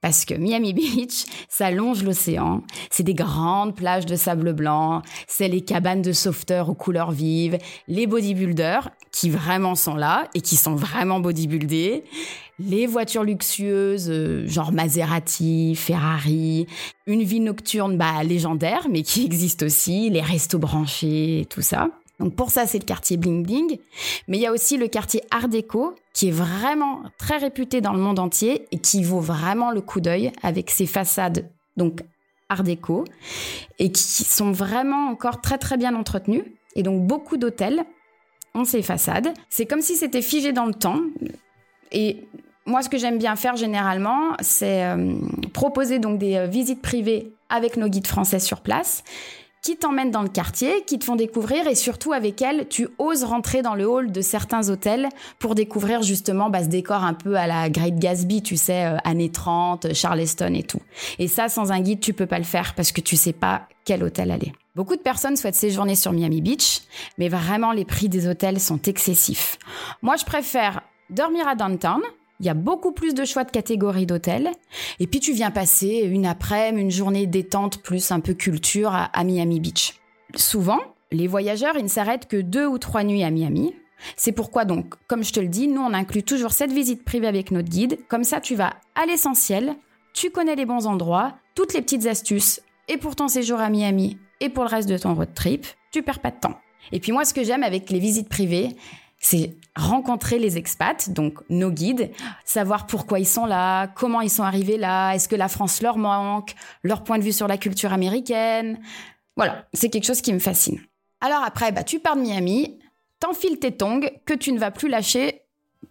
Parce 0.00 0.24
que 0.24 0.34
Miami 0.34 0.74
Beach, 0.74 1.24
ça 1.48 1.70
longe 1.70 2.02
l'océan, 2.02 2.62
c'est 2.90 3.02
des 3.02 3.14
grandes 3.14 3.74
plages 3.74 4.06
de 4.06 4.16
sable 4.16 4.52
blanc, 4.52 5.02
c'est 5.26 5.48
les 5.48 5.62
cabanes 5.62 6.02
de 6.02 6.12
sauveteurs 6.12 6.68
aux 6.68 6.74
couleurs 6.74 7.12
vives, 7.12 7.58
les 7.88 8.06
bodybuilders 8.06 8.90
qui 9.12 9.30
vraiment 9.30 9.74
sont 9.74 9.94
là 9.94 10.28
et 10.34 10.40
qui 10.40 10.56
sont 10.56 10.74
vraiment 10.74 11.20
bodybuildés, 11.20 12.04
les 12.58 12.86
voitures 12.86 13.24
luxueuses 13.24 14.10
euh, 14.10 14.46
genre 14.46 14.72
Maserati, 14.72 15.74
Ferrari, 15.74 16.66
une 17.06 17.22
vie 17.22 17.40
nocturne 17.40 17.96
bah, 17.96 18.22
légendaire 18.22 18.86
mais 18.90 19.02
qui 19.02 19.24
existe 19.24 19.62
aussi, 19.62 20.10
les 20.10 20.20
restos 20.20 20.58
branchés, 20.58 21.46
tout 21.48 21.62
ça. 21.62 21.88
Donc 22.20 22.36
pour 22.36 22.50
ça, 22.50 22.66
c'est 22.66 22.78
le 22.78 22.84
quartier 22.84 23.16
bling 23.16 23.44
bling. 23.44 23.78
Mais 24.28 24.38
il 24.38 24.40
y 24.40 24.46
a 24.46 24.52
aussi 24.52 24.76
le 24.76 24.86
quartier 24.88 25.22
art 25.30 25.48
déco 25.48 25.94
qui 26.14 26.28
est 26.28 26.32
vraiment 26.32 27.02
très 27.18 27.36
réputé 27.36 27.82
dans 27.82 27.92
le 27.92 27.98
monde 27.98 28.18
entier 28.18 28.66
et 28.70 28.78
qui 28.78 29.02
vaut 29.02 29.20
vraiment 29.20 29.70
le 29.70 29.82
coup 29.82 30.00
d'œil 30.00 30.32
avec 30.42 30.70
ses 30.70 30.86
façades 30.86 31.50
donc 31.76 32.02
art 32.48 32.62
déco 32.62 33.04
et 33.78 33.90
qui 33.90 34.24
sont 34.24 34.52
vraiment 34.52 35.08
encore 35.08 35.40
très 35.40 35.58
très 35.58 35.76
bien 35.76 35.94
entretenues. 35.94 36.54
Et 36.76 36.82
donc 36.82 37.06
beaucoup 37.06 37.36
d'hôtels 37.36 37.84
ont 38.54 38.64
ces 38.64 38.82
façades. 38.82 39.34
C'est 39.48 39.66
comme 39.66 39.80
si 39.80 39.96
c'était 39.96 40.22
figé 40.22 40.52
dans 40.52 40.66
le 40.66 40.74
temps. 40.74 41.00
Et 41.90 42.28
moi, 42.66 42.82
ce 42.82 42.88
que 42.88 42.96
j'aime 42.96 43.18
bien 43.18 43.34
faire 43.36 43.56
généralement, 43.56 44.36
c'est 44.40 44.84
euh, 44.84 45.14
proposer 45.52 45.98
donc 45.98 46.18
des 46.18 46.36
euh, 46.36 46.46
visites 46.46 46.80
privées 46.80 47.32
avec 47.48 47.76
nos 47.76 47.88
guides 47.88 48.06
français 48.06 48.38
sur 48.38 48.60
place 48.60 49.02
qui 49.64 49.78
t'emmènent 49.78 50.10
dans 50.10 50.22
le 50.22 50.28
quartier, 50.28 50.84
qui 50.84 50.98
te 50.98 51.04
font 51.04 51.16
découvrir 51.16 51.66
et 51.66 51.74
surtout 51.74 52.12
avec 52.12 52.42
elles, 52.42 52.68
tu 52.68 52.86
oses 52.98 53.24
rentrer 53.24 53.62
dans 53.62 53.74
le 53.74 53.88
hall 53.88 54.12
de 54.12 54.20
certains 54.20 54.68
hôtels 54.68 55.08
pour 55.38 55.54
découvrir 55.54 56.02
justement 56.02 56.50
bah, 56.50 56.62
ce 56.62 56.68
décor 56.68 57.02
un 57.02 57.14
peu 57.14 57.36
à 57.36 57.46
la 57.46 57.70
Great 57.70 57.98
Gatsby, 57.98 58.42
tu 58.42 58.58
sais, 58.58 58.84
euh, 58.84 58.96
années 59.04 59.32
30, 59.32 59.94
Charleston 59.94 60.52
et 60.52 60.64
tout. 60.64 60.82
Et 61.18 61.28
ça, 61.28 61.48
sans 61.48 61.72
un 61.72 61.80
guide, 61.80 62.00
tu 62.00 62.12
peux 62.12 62.26
pas 62.26 62.38
le 62.38 62.44
faire 62.44 62.74
parce 62.74 62.92
que 62.92 63.00
tu 63.00 63.16
sais 63.16 63.32
pas 63.32 63.62
quel 63.86 64.04
hôtel 64.04 64.30
aller. 64.30 64.52
Beaucoup 64.74 64.96
de 64.96 65.00
personnes 65.00 65.36
souhaitent 65.36 65.54
séjourner 65.54 65.94
sur 65.94 66.12
Miami 66.12 66.42
Beach, 66.42 66.82
mais 67.16 67.30
vraiment 67.30 67.72
les 67.72 67.86
prix 67.86 68.10
des 68.10 68.28
hôtels 68.28 68.60
sont 68.60 68.82
excessifs. 68.82 69.58
Moi, 70.02 70.16
je 70.16 70.26
préfère 70.26 70.82
dormir 71.08 71.48
à 71.48 71.54
downtown, 71.54 72.02
il 72.44 72.48
y 72.48 72.50
a 72.50 72.54
beaucoup 72.54 72.92
plus 72.92 73.14
de 73.14 73.24
choix 73.24 73.44
de 73.44 73.50
catégories 73.50 74.04
d'hôtels. 74.04 74.50
Et 75.00 75.06
puis 75.06 75.18
tu 75.18 75.32
viens 75.32 75.50
passer 75.50 76.02
une 76.04 76.26
après-midi, 76.26 76.82
une 76.82 76.90
journée 76.90 77.26
détente 77.26 77.82
plus 77.82 78.10
un 78.10 78.20
peu 78.20 78.34
culture 78.34 78.92
à, 78.92 79.24
Miami 79.24 79.60
Beach. 79.60 79.94
Souvent, 80.36 80.80
les 81.10 81.26
voyageurs, 81.26 81.76
ils 81.76 81.84
ne 81.84 81.88
s'arrêtent 81.88 82.28
que 82.28 82.36
deux 82.36 82.66
ou 82.66 82.78
trois 82.78 83.02
nuits 83.02 83.24
à 83.24 83.30
Miami. 83.30 83.74
C'est 84.16 84.32
pourquoi 84.32 84.66
donc, 84.66 84.94
comme 85.06 85.24
je 85.24 85.32
te 85.32 85.40
le 85.40 85.48
dis, 85.48 85.68
nous 85.68 85.80
on 85.80 85.94
inclut 85.94 86.22
toujours 86.22 86.52
cette 86.52 86.72
visite 86.72 87.04
privée 87.04 87.28
avec 87.28 87.50
notre 87.50 87.70
guide. 87.70 87.98
Comme 88.08 88.24
ça, 88.24 88.40
tu 88.40 88.54
vas 88.54 88.74
à 88.94 89.06
l'essentiel, 89.06 89.74
tu 90.12 90.30
connais 90.30 90.56
les 90.56 90.66
bons 90.66 90.86
endroits, 90.86 91.34
toutes 91.54 91.72
les 91.72 91.80
petites 91.80 92.06
astuces, 92.06 92.60
et 92.88 92.98
pour 92.98 93.16
ton 93.16 93.28
séjour 93.28 93.60
à 93.60 93.70
Miami, 93.70 94.18
et 94.40 94.50
pour 94.50 94.64
le 94.64 94.68
reste 94.68 94.88
de 94.88 94.98
ton 94.98 95.14
road 95.14 95.32
trip, 95.34 95.66
tu 95.92 96.02
perds 96.02 96.20
pas 96.20 96.30
de 96.30 96.40
temps. 96.40 96.58
Et 96.92 97.00
puis 97.00 97.12
moi, 97.12 97.24
ce 97.24 97.32
que 97.32 97.44
j'aime 97.44 97.62
avec 97.62 97.88
les 97.88 97.98
visites 97.98 98.28
privées, 98.28 98.76
c'est 99.24 99.56
rencontrer 99.74 100.38
les 100.38 100.58
expats, 100.58 101.08
donc 101.08 101.38
nos 101.48 101.70
guides, 101.70 102.10
savoir 102.44 102.86
pourquoi 102.86 103.18
ils 103.18 103.26
sont 103.26 103.46
là, 103.46 103.86
comment 103.86 104.20
ils 104.20 104.30
sont 104.30 104.42
arrivés 104.42 104.76
là, 104.76 105.12
est-ce 105.12 105.28
que 105.28 105.34
la 105.34 105.48
France 105.48 105.80
leur 105.80 105.96
manque, 105.96 106.54
leur 106.82 107.02
point 107.02 107.18
de 107.18 107.24
vue 107.24 107.32
sur 107.32 107.48
la 107.48 107.56
culture 107.56 107.94
américaine. 107.94 108.78
Voilà, 109.36 109.66
c'est 109.72 109.88
quelque 109.88 110.04
chose 110.04 110.20
qui 110.20 110.32
me 110.32 110.38
fascine. 110.38 110.78
Alors 111.22 111.42
après, 111.42 111.72
bah, 111.72 111.84
tu 111.84 112.00
pars 112.00 112.16
de 112.16 112.20
Miami, 112.20 112.78
t'enfiles 113.18 113.58
tes 113.58 113.72
tongs 113.72 114.10
que 114.26 114.34
tu 114.34 114.52
ne 114.52 114.58
vas 114.58 114.70
plus 114.70 114.90
lâcher 114.90 115.40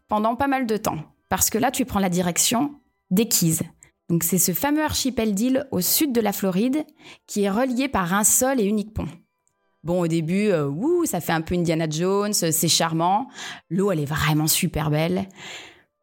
pendant 0.07 0.35
pas 0.35 0.47
mal 0.47 0.67
de 0.67 0.77
temps. 0.77 0.99
Parce 1.27 1.49
que 1.49 1.57
là, 1.57 1.71
tu 1.71 1.85
prends 1.85 1.99
la 1.99 2.09
direction 2.09 2.75
des 3.09 3.27
Keys. 3.27 3.61
Donc 4.09 4.23
c'est 4.23 4.37
ce 4.37 4.51
fameux 4.51 4.83
archipel 4.83 5.33
d'îles 5.33 5.67
au 5.71 5.81
sud 5.81 6.13
de 6.13 6.21
la 6.21 6.33
Floride 6.33 6.85
qui 7.25 7.43
est 7.43 7.49
relié 7.49 7.87
par 7.87 8.13
un 8.13 8.23
seul 8.23 8.61
et 8.61 8.65
unique 8.65 8.93
pont. 8.93 9.07
Bon, 9.83 9.99
au 9.99 10.07
début, 10.07 10.47
euh, 10.47 10.71
ça 11.05 11.19
fait 11.19 11.33
un 11.33 11.41
peu 11.41 11.55
Indiana 11.55 11.87
Jones, 11.89 12.33
c'est 12.33 12.67
charmant. 12.69 13.27
L'eau, 13.69 13.91
elle 13.91 13.99
est 13.99 14.05
vraiment 14.05 14.47
super 14.47 14.89
belle. 14.89 15.27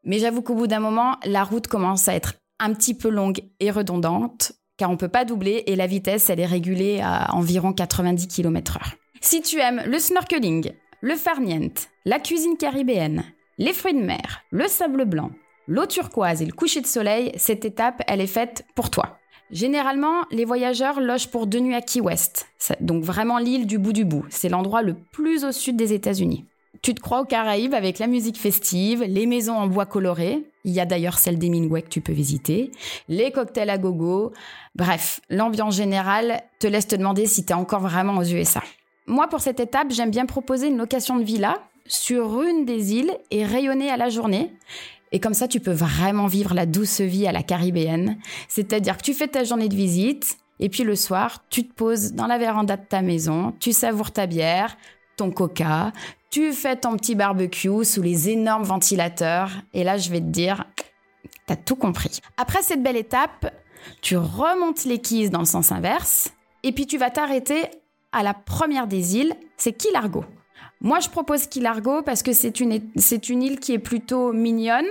Mais 0.04 0.18
j'avoue 0.18 0.42
qu'au 0.42 0.54
bout 0.54 0.66
d'un 0.66 0.80
moment, 0.80 1.16
la 1.24 1.44
route 1.44 1.66
commence 1.66 2.08
à 2.08 2.14
être 2.14 2.34
un 2.58 2.74
petit 2.74 2.94
peu 2.94 3.08
longue 3.08 3.40
et 3.58 3.70
redondante, 3.70 4.52
car 4.76 4.90
on 4.90 4.96
peut 4.96 5.08
pas 5.08 5.24
doubler 5.24 5.64
et 5.66 5.76
la 5.76 5.86
vitesse, 5.86 6.28
elle 6.28 6.40
est 6.40 6.46
régulée 6.46 7.00
à 7.02 7.34
environ 7.34 7.72
90 7.72 8.28
km/h. 8.28 8.96
Si 9.22 9.40
tu 9.40 9.58
aimes 9.58 9.82
le 9.86 9.98
snorkeling, 9.98 10.72
le 11.00 11.16
farniente, 11.16 11.88
la 12.04 12.18
cuisine 12.18 12.56
caribéenne, 12.58 13.24
les 13.58 13.72
fruits 13.72 13.94
de 13.94 14.02
mer, 14.02 14.42
le 14.50 14.68
sable 14.68 15.06
blanc, 15.06 15.30
l'eau 15.66 15.86
turquoise 15.86 16.42
et 16.42 16.46
le 16.46 16.52
coucher 16.52 16.80
de 16.80 16.86
soleil, 16.86 17.32
cette 17.36 17.64
étape, 17.64 18.02
elle 18.06 18.20
est 18.20 18.26
faite 18.26 18.64
pour 18.74 18.90
toi. 18.90 19.19
Généralement, 19.50 20.22
les 20.30 20.44
voyageurs 20.44 21.00
logent 21.00 21.28
pour 21.28 21.46
deux 21.46 21.58
nuits 21.58 21.74
à 21.74 21.80
Key 21.80 22.00
West, 22.00 22.48
donc 22.80 23.02
vraiment 23.02 23.38
l'île 23.38 23.66
du 23.66 23.78
bout 23.78 23.92
du 23.92 24.04
bout. 24.04 24.24
C'est 24.28 24.48
l'endroit 24.48 24.82
le 24.82 24.94
plus 24.94 25.44
au 25.44 25.50
sud 25.50 25.76
des 25.76 25.92
États-Unis. 25.92 26.44
Tu 26.82 26.94
te 26.94 27.00
crois 27.00 27.20
aux 27.20 27.24
Caraïbes 27.24 27.74
avec 27.74 27.98
la 27.98 28.06
musique 28.06 28.38
festive, 28.38 29.02
les 29.02 29.26
maisons 29.26 29.56
en 29.56 29.66
bois 29.66 29.86
coloré. 29.86 30.44
Il 30.64 30.72
y 30.72 30.80
a 30.80 30.86
d'ailleurs 30.86 31.18
celle 31.18 31.38
des 31.38 31.50
Minway 31.50 31.82
que 31.82 31.88
tu 31.88 32.00
peux 32.00 32.12
visiter, 32.12 32.70
les 33.08 33.32
cocktails 33.32 33.70
à 33.70 33.76
gogo. 33.76 34.32
Bref, 34.76 35.20
l'ambiance 35.28 35.76
générale 35.76 36.42
te 36.58 36.66
laisse 36.66 36.86
te 36.86 36.96
demander 36.96 37.26
si 37.26 37.44
tu 37.44 37.52
es 37.52 37.56
encore 37.56 37.80
vraiment 37.80 38.18
aux 38.18 38.24
USA. 38.24 38.62
Moi, 39.06 39.28
pour 39.28 39.40
cette 39.40 39.60
étape, 39.60 39.90
j'aime 39.90 40.10
bien 40.10 40.26
proposer 40.26 40.68
une 40.68 40.78
location 40.78 41.18
de 41.18 41.24
villa 41.24 41.58
sur 41.86 42.40
une 42.42 42.64
des 42.64 42.94
îles 42.94 43.12
et 43.30 43.44
rayonner 43.44 43.90
à 43.90 43.96
la 43.96 44.08
journée. 44.08 44.52
Et 45.12 45.20
comme 45.20 45.34
ça, 45.34 45.48
tu 45.48 45.60
peux 45.60 45.72
vraiment 45.72 46.26
vivre 46.26 46.54
la 46.54 46.66
douce 46.66 47.00
vie 47.00 47.26
à 47.26 47.32
la 47.32 47.42
caribéenne. 47.42 48.18
C'est-à-dire 48.48 48.96
que 48.96 49.02
tu 49.02 49.14
fais 49.14 49.28
ta 49.28 49.44
journée 49.44 49.68
de 49.68 49.74
visite, 49.74 50.38
et 50.60 50.68
puis 50.68 50.84
le 50.84 50.94
soir, 50.94 51.44
tu 51.48 51.66
te 51.66 51.72
poses 51.72 52.12
dans 52.12 52.26
la 52.26 52.38
véranda 52.38 52.76
de 52.76 52.84
ta 52.84 53.02
maison, 53.02 53.54
tu 53.58 53.72
savoures 53.72 54.12
ta 54.12 54.26
bière, 54.26 54.76
ton 55.16 55.30
coca, 55.30 55.92
tu 56.30 56.52
fais 56.52 56.76
ton 56.76 56.96
petit 56.96 57.14
barbecue 57.14 57.84
sous 57.84 58.02
les 58.02 58.28
énormes 58.28 58.64
ventilateurs. 58.64 59.50
Et 59.74 59.84
là, 59.84 59.96
je 59.96 60.10
vais 60.10 60.20
te 60.20 60.26
dire, 60.26 60.64
t'as 61.46 61.56
tout 61.56 61.76
compris. 61.76 62.20
Après 62.36 62.62
cette 62.62 62.82
belle 62.82 62.96
étape, 62.96 63.52
tu 64.02 64.16
remontes 64.16 64.84
les 64.84 65.00
quilles 65.00 65.30
dans 65.30 65.40
le 65.40 65.46
sens 65.46 65.72
inverse, 65.72 66.30
et 66.62 66.72
puis 66.72 66.86
tu 66.86 66.98
vas 66.98 67.10
t'arrêter 67.10 67.64
à 68.12 68.22
la 68.22 68.34
première 68.34 68.86
des 68.86 69.16
îles, 69.16 69.34
c'est 69.56 69.72
Kilargo. 69.72 70.24
Moi, 70.80 71.00
je 71.00 71.08
propose 71.08 71.46
Kilargo 71.46 72.02
parce 72.02 72.22
que 72.22 72.32
c'est 72.32 72.60
une, 72.60 72.80
c'est 72.96 73.28
une 73.28 73.42
île 73.42 73.60
qui 73.60 73.72
est 73.72 73.78
plutôt 73.78 74.32
mignonne. 74.32 74.88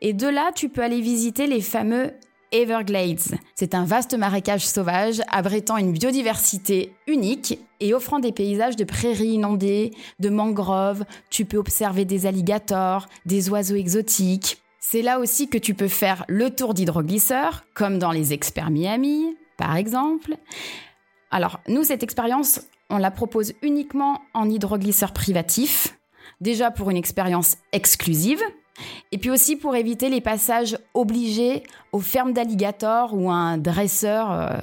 Et 0.00 0.12
de 0.12 0.26
là, 0.26 0.50
tu 0.54 0.68
peux 0.68 0.82
aller 0.82 1.00
visiter 1.00 1.46
les 1.46 1.60
fameux 1.60 2.12
Everglades. 2.52 3.38
C'est 3.54 3.74
un 3.74 3.84
vaste 3.84 4.14
marécage 4.14 4.66
sauvage 4.66 5.22
abritant 5.30 5.76
une 5.76 5.92
biodiversité 5.92 6.92
unique 7.06 7.60
et 7.78 7.94
offrant 7.94 8.18
des 8.18 8.32
paysages 8.32 8.76
de 8.76 8.84
prairies 8.84 9.34
inondées, 9.34 9.92
de 10.18 10.30
mangroves. 10.30 11.04
Tu 11.30 11.44
peux 11.44 11.58
observer 11.58 12.04
des 12.04 12.26
alligators, 12.26 13.08
des 13.24 13.50
oiseaux 13.50 13.76
exotiques. 13.76 14.60
C'est 14.80 15.02
là 15.02 15.20
aussi 15.20 15.48
que 15.48 15.58
tu 15.58 15.74
peux 15.74 15.88
faire 15.88 16.24
le 16.26 16.50
tour 16.50 16.74
d'hydroglisseur, 16.74 17.64
comme 17.74 17.98
dans 17.98 18.10
les 18.10 18.32
experts 18.32 18.70
Miami, 18.70 19.36
par 19.56 19.76
exemple. 19.76 20.36
Alors, 21.30 21.60
nous, 21.68 21.84
cette 21.84 22.02
expérience, 22.02 22.62
on 22.90 22.98
la 22.98 23.10
propose 23.10 23.54
uniquement 23.62 24.20
en 24.34 24.48
hydroglisseur 24.48 25.12
privatif, 25.12 25.98
déjà 26.40 26.70
pour 26.70 26.90
une 26.90 26.96
expérience 26.96 27.56
exclusive, 27.72 28.42
et 29.12 29.18
puis 29.18 29.30
aussi 29.30 29.56
pour 29.56 29.76
éviter 29.76 30.08
les 30.08 30.20
passages 30.20 30.78
obligés 30.94 31.62
aux 31.92 32.00
fermes 32.00 32.32
d'alligators 32.32 33.14
où 33.14 33.30
un 33.30 33.58
dresseur 33.58 34.32
euh, 34.32 34.58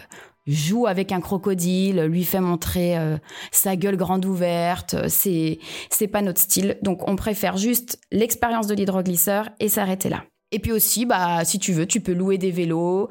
joue 0.47 0.87
avec 0.87 1.11
un 1.11 1.21
crocodile, 1.21 2.01
lui 2.03 2.23
fait 2.23 2.39
montrer 2.39 2.97
euh, 2.97 3.17
sa 3.51 3.75
gueule 3.75 3.97
grande 3.97 4.25
ouverte. 4.25 4.95
C'est 5.07 5.59
c'est 5.89 6.07
pas 6.07 6.21
notre 6.21 6.39
style, 6.39 6.77
donc 6.81 7.07
on 7.07 7.15
préfère 7.15 7.57
juste 7.57 7.99
l'expérience 8.11 8.67
de 8.67 8.75
l'hydroglisseur 8.75 9.49
et 9.59 9.69
s'arrêter 9.69 10.09
là. 10.09 10.23
Et 10.51 10.59
puis 10.59 10.71
aussi, 10.71 11.05
bah, 11.05 11.43
si 11.43 11.59
tu 11.59 11.73
veux, 11.73 11.85
tu 11.85 11.99
peux 11.99 12.13
louer 12.13 12.37
des 12.37 12.51
vélos 12.51 13.09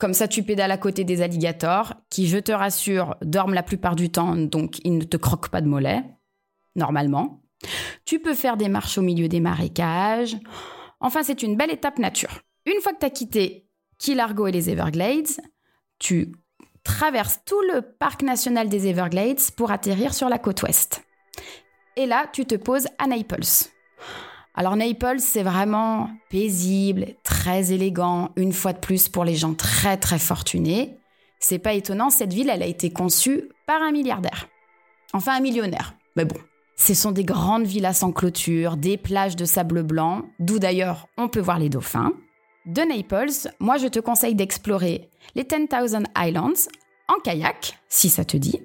comme 0.00 0.14
ça, 0.14 0.26
tu 0.26 0.42
pédales 0.42 0.70
à 0.70 0.78
côté 0.78 1.04
des 1.04 1.20
alligators, 1.20 1.94
qui, 2.08 2.26
je 2.26 2.38
te 2.38 2.52
rassure, 2.52 3.16
dorment 3.22 3.54
la 3.54 3.62
plupart 3.62 3.94
du 3.94 4.10
temps, 4.10 4.34
donc 4.34 4.78
ils 4.82 4.96
ne 4.96 5.04
te 5.04 5.18
croquent 5.18 5.50
pas 5.50 5.60
de 5.60 5.68
mollets, 5.68 6.02
normalement. 6.74 7.42
Tu 8.06 8.18
peux 8.18 8.34
faire 8.34 8.56
des 8.56 8.70
marches 8.70 8.96
au 8.96 9.02
milieu 9.02 9.28
des 9.28 9.40
marécages. 9.40 10.38
Enfin, 11.00 11.22
c'est 11.22 11.42
une 11.42 11.56
belle 11.56 11.70
étape 11.70 11.98
nature. 11.98 12.40
Une 12.64 12.80
fois 12.80 12.94
que 12.94 13.00
tu 13.00 13.06
as 13.06 13.10
quitté 13.10 13.68
Key 13.98 14.14
Largo 14.14 14.46
et 14.46 14.52
les 14.52 14.70
Everglades, 14.70 15.28
tu 15.98 16.32
traverses 16.82 17.40
tout 17.44 17.60
le 17.72 17.82
parc 17.82 18.22
national 18.22 18.70
des 18.70 18.86
Everglades 18.86 19.50
pour 19.54 19.70
atterrir 19.70 20.14
sur 20.14 20.30
la 20.30 20.38
côte 20.38 20.62
ouest. 20.62 21.02
Et 21.96 22.06
là, 22.06 22.26
tu 22.32 22.46
te 22.46 22.54
poses 22.54 22.86
à 22.98 23.06
Naples. 23.06 23.68
Alors 24.60 24.76
Naples, 24.76 25.20
c'est 25.20 25.42
vraiment 25.42 26.10
paisible, 26.28 27.14
très 27.24 27.72
élégant, 27.72 28.28
une 28.36 28.52
fois 28.52 28.74
de 28.74 28.78
plus 28.78 29.08
pour 29.08 29.24
les 29.24 29.34
gens 29.34 29.54
très 29.54 29.96
très 29.96 30.18
fortunés. 30.18 30.98
C'est 31.38 31.58
pas 31.58 31.72
étonnant, 31.72 32.10
cette 32.10 32.34
ville, 32.34 32.50
elle 32.50 32.62
a 32.62 32.66
été 32.66 32.90
conçue 32.90 33.44
par 33.66 33.80
un 33.80 33.90
milliardaire. 33.90 34.48
Enfin, 35.14 35.34
un 35.34 35.40
millionnaire. 35.40 35.94
Mais 36.14 36.26
bon, 36.26 36.36
Ce 36.76 36.92
sont 36.92 37.10
des 37.10 37.24
grandes 37.24 37.64
villas 37.64 37.94
sans 37.94 38.12
clôture, 38.12 38.76
des 38.76 38.98
plages 38.98 39.34
de 39.34 39.46
sable 39.46 39.82
blanc, 39.82 40.24
d'où 40.40 40.58
d'ailleurs 40.58 41.08
on 41.16 41.28
peut 41.28 41.40
voir 41.40 41.58
les 41.58 41.70
dauphins. 41.70 42.12
De 42.66 42.82
Naples, 42.82 43.50
moi 43.60 43.78
je 43.78 43.86
te 43.86 43.98
conseille 43.98 44.34
d'explorer 44.34 45.08
les 45.36 45.44
10,000 45.44 46.04
Islands 46.18 46.68
en 47.08 47.18
kayak, 47.24 47.78
si 47.88 48.10
ça 48.10 48.26
te 48.26 48.36
dit. 48.36 48.60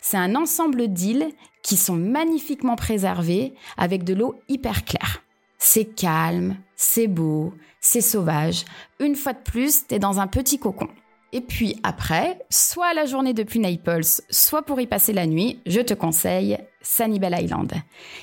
C'est 0.00 0.16
un 0.16 0.34
ensemble 0.34 0.88
d'îles 0.88 1.28
qui 1.62 1.76
sont 1.76 1.94
magnifiquement 1.94 2.74
préservées 2.74 3.54
avec 3.76 4.02
de 4.02 4.14
l'eau 4.14 4.34
hyper 4.48 4.84
claire. 4.84 5.22
C'est 5.70 5.84
calme, 5.84 6.56
c'est 6.76 7.08
beau, 7.08 7.52
c'est 7.78 8.00
sauvage. 8.00 8.64
Une 9.00 9.14
fois 9.14 9.34
de 9.34 9.42
plus, 9.44 9.86
t'es 9.86 9.98
dans 9.98 10.18
un 10.18 10.26
petit 10.26 10.58
cocon. 10.58 10.88
Et 11.34 11.42
puis 11.42 11.78
après, 11.82 12.38
soit 12.48 12.94
la 12.94 13.04
journée 13.04 13.34
depuis 13.34 13.58
Naples, 13.58 14.00
soit 14.30 14.62
pour 14.62 14.80
y 14.80 14.86
passer 14.86 15.12
la 15.12 15.26
nuit, 15.26 15.60
je 15.66 15.82
te 15.82 15.92
conseille 15.92 16.56
Sanibel 16.80 17.36
Island. 17.38 17.70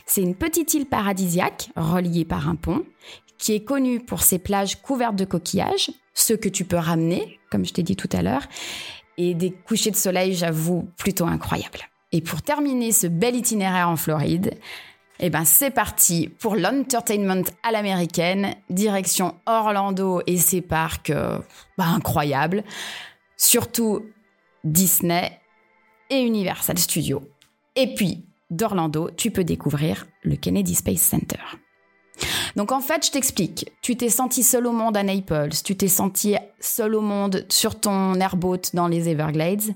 C'est 0.08 0.24
une 0.24 0.34
petite 0.34 0.74
île 0.74 0.88
paradisiaque 0.88 1.70
reliée 1.76 2.26
par 2.26 2.50
un 2.50 2.56
pont 2.56 2.84
qui 3.38 3.54
est 3.54 3.64
connue 3.64 4.00
pour 4.00 4.24
ses 4.24 4.40
plages 4.40 4.82
couvertes 4.82 5.16
de 5.16 5.26
coquillages, 5.26 5.92
ceux 6.16 6.38
que 6.38 6.50
tu 6.50 6.66
peux 6.66 6.78
ramener, 6.78 7.40
comme 7.52 7.64
je 7.64 7.74
t'ai 7.74 7.84
dit 7.84 7.96
tout 7.96 8.10
à 8.12 8.24
l'heure, 8.24 8.48
et 9.20 9.36
des 9.36 9.52
couchers 9.52 9.92
de 9.92 9.96
soleil, 9.96 10.34
j'avoue, 10.34 10.90
plutôt 10.98 11.28
incroyables. 11.28 11.82
Et 12.12 12.22
pour 12.22 12.42
terminer 12.42 12.92
ce 12.92 13.06
bel 13.06 13.36
itinéraire 13.36 13.90
en 13.90 13.98
Floride, 13.98 14.58
eh 15.20 15.30
ben 15.30 15.46
c'est 15.46 15.72
parti 15.72 16.28
pour 16.28 16.56
l'entertainment 16.56 17.44
à 17.64 17.72
l'américaine, 17.72 18.56
direction 18.70 19.36
Orlando 19.46 20.22
et 20.28 20.38
ses 20.38 20.62
parcs 20.62 21.10
euh, 21.10 21.40
bah, 21.78 21.86
incroyables, 21.88 22.64
surtout 23.38 24.06
Disney 24.64 25.40
et 26.10 26.22
Universal 26.22 26.78
Studios. 26.78 27.24
Et 27.76 27.94
puis 27.94 28.26
d'Orlando, 28.50 29.10
tu 29.16 29.32
peux 29.32 29.44
découvrir 29.44 30.06
le 30.24 30.36
Kennedy 30.36 30.76
Space 30.76 31.02
Center. 31.02 31.40
Donc 32.56 32.72
en 32.72 32.80
fait, 32.80 33.06
je 33.06 33.12
t'explique. 33.12 33.72
Tu 33.82 33.98
t'es 33.98 34.10
senti 34.10 34.44
seul 34.44 34.68
au 34.68 34.72
monde 34.72 34.96
à 34.96 35.04
Naples, 35.04 35.50
tu 35.64 35.76
t'es 35.76 35.88
senti 35.88 36.36
seul 36.60 36.96
au 36.96 37.02
monde 37.02 37.46
sur 37.50 37.80
ton 37.80 38.16
airboat 38.16 38.72
dans 38.74 38.88
les 38.88 39.10
Everglades. 39.10 39.74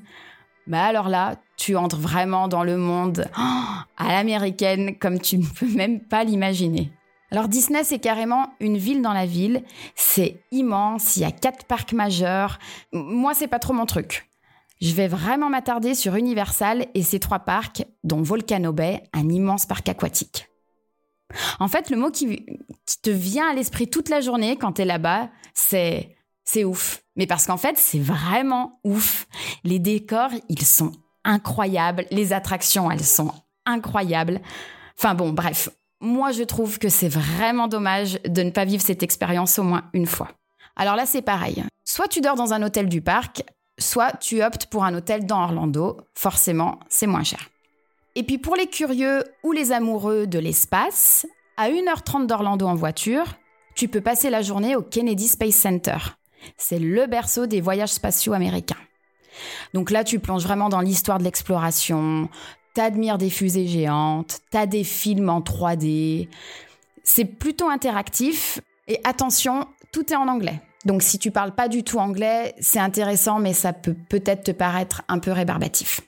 Bah 0.67 0.85
alors 0.85 1.09
là, 1.09 1.35
tu 1.57 1.75
entres 1.75 1.97
vraiment 1.97 2.47
dans 2.47 2.63
le 2.63 2.77
monde 2.77 3.25
à 3.97 4.07
l'américaine 4.07 4.97
comme 4.97 5.19
tu 5.19 5.37
ne 5.37 5.45
peux 5.45 5.67
même 5.67 5.99
pas 5.99 6.23
l'imaginer. 6.23 6.91
Alors 7.31 7.47
Disney, 7.47 7.83
c'est 7.83 7.99
carrément 7.99 8.53
une 8.59 8.77
ville 8.77 9.01
dans 9.01 9.13
la 9.13 9.25
ville. 9.25 9.63
C'est 9.95 10.41
immense, 10.51 11.17
il 11.17 11.21
y 11.21 11.25
a 11.25 11.31
quatre 11.31 11.65
parcs 11.65 11.93
majeurs. 11.93 12.59
Moi, 12.91 13.33
c'est 13.33 13.47
pas 13.47 13.59
trop 13.59 13.73
mon 13.73 13.85
truc. 13.85 14.29
Je 14.81 14.93
vais 14.93 15.07
vraiment 15.07 15.49
m'attarder 15.49 15.93
sur 15.93 16.15
Universal 16.15 16.87
et 16.93 17.03
ses 17.03 17.19
trois 17.19 17.39
parcs, 17.39 17.85
dont 18.03 18.21
Volcano 18.21 18.71
Bay, 18.71 19.03
un 19.13 19.27
immense 19.29 19.65
parc 19.65 19.89
aquatique. 19.89 20.47
En 21.59 21.67
fait, 21.67 21.89
le 21.89 21.97
mot 21.97 22.09
qui, 22.09 22.45
qui 22.85 23.01
te 23.01 23.09
vient 23.09 23.49
à 23.49 23.53
l'esprit 23.53 23.89
toute 23.89 24.09
la 24.09 24.21
journée 24.21 24.55
quand 24.57 24.73
tu 24.73 24.81
es 24.81 24.85
là-bas, 24.85 25.29
c'est 25.53 26.15
c'est 26.51 26.63
ouf. 26.63 27.03
Mais 27.15 27.27
parce 27.27 27.45
qu'en 27.45 27.57
fait, 27.57 27.77
c'est 27.77 27.99
vraiment 27.99 28.79
ouf. 28.83 29.27
Les 29.63 29.77
décors, 29.77 30.31
ils 30.49 30.65
sont 30.65 30.91
incroyables. 31.23 32.05
Les 32.09 32.33
attractions, 32.33 32.89
elles 32.89 33.05
sont 33.05 33.31
incroyables. 33.67 34.41
Enfin 34.97 35.13
bon, 35.13 35.31
bref. 35.31 35.69
Moi, 36.01 36.31
je 36.31 36.41
trouve 36.41 36.79
que 36.79 36.89
c'est 36.89 37.09
vraiment 37.09 37.67
dommage 37.67 38.19
de 38.23 38.41
ne 38.41 38.49
pas 38.49 38.65
vivre 38.65 38.81
cette 38.81 39.03
expérience 39.03 39.59
au 39.59 39.63
moins 39.63 39.83
une 39.93 40.07
fois. 40.07 40.29
Alors 40.75 40.95
là, 40.95 41.05
c'est 41.05 41.21
pareil. 41.21 41.63
Soit 41.85 42.07
tu 42.07 42.19
dors 42.19 42.35
dans 42.35 42.53
un 42.53 42.63
hôtel 42.63 42.89
du 42.89 43.01
parc, 43.01 43.43
soit 43.77 44.13
tu 44.13 44.41
optes 44.41 44.65
pour 44.65 44.83
un 44.83 44.95
hôtel 44.95 45.27
dans 45.27 45.43
Orlando. 45.43 45.97
Forcément, 46.15 46.79
c'est 46.89 47.05
moins 47.05 47.23
cher. 47.23 47.49
Et 48.15 48.23
puis 48.23 48.39
pour 48.39 48.55
les 48.55 48.67
curieux 48.67 49.23
ou 49.43 49.51
les 49.51 49.71
amoureux 49.71 50.25
de 50.25 50.39
l'espace, 50.39 51.27
à 51.57 51.69
1h30 51.69 52.25
d'Orlando 52.25 52.65
en 52.65 52.75
voiture, 52.75 53.25
tu 53.75 53.87
peux 53.87 54.01
passer 54.01 54.31
la 54.31 54.41
journée 54.41 54.75
au 54.75 54.81
Kennedy 54.81 55.27
Space 55.27 55.55
Center. 55.55 55.97
C'est 56.57 56.79
le 56.79 57.07
berceau 57.07 57.45
des 57.45 57.61
voyages 57.61 57.93
spatiaux 57.93 58.33
américains. 58.33 58.77
Donc 59.73 59.91
là, 59.91 60.03
tu 60.03 60.19
plonges 60.19 60.43
vraiment 60.43 60.69
dans 60.69 60.81
l'histoire 60.81 61.17
de 61.17 61.23
l'exploration, 61.23 62.29
t'admires 62.73 63.17
des 63.17 63.29
fusées 63.29 63.67
géantes, 63.67 64.39
t'as 64.51 64.65
des 64.65 64.83
films 64.83 65.29
en 65.29 65.41
3D. 65.41 66.27
C'est 67.03 67.25
plutôt 67.25 67.69
interactif 67.69 68.59
et 68.87 68.99
attention, 69.03 69.67
tout 69.91 70.11
est 70.11 70.15
en 70.15 70.27
anglais. 70.27 70.61
Donc 70.85 71.03
si 71.03 71.19
tu 71.19 71.31
parles 71.31 71.53
pas 71.53 71.67
du 71.67 71.83
tout 71.83 71.99
anglais, 71.99 72.55
c'est 72.59 72.79
intéressant, 72.79 73.39
mais 73.39 73.53
ça 73.53 73.73
peut 73.73 73.95
peut-être 74.09 74.43
te 74.43 74.51
paraître 74.51 75.03
un 75.07 75.19
peu 75.19 75.31
rébarbatif. 75.31 76.01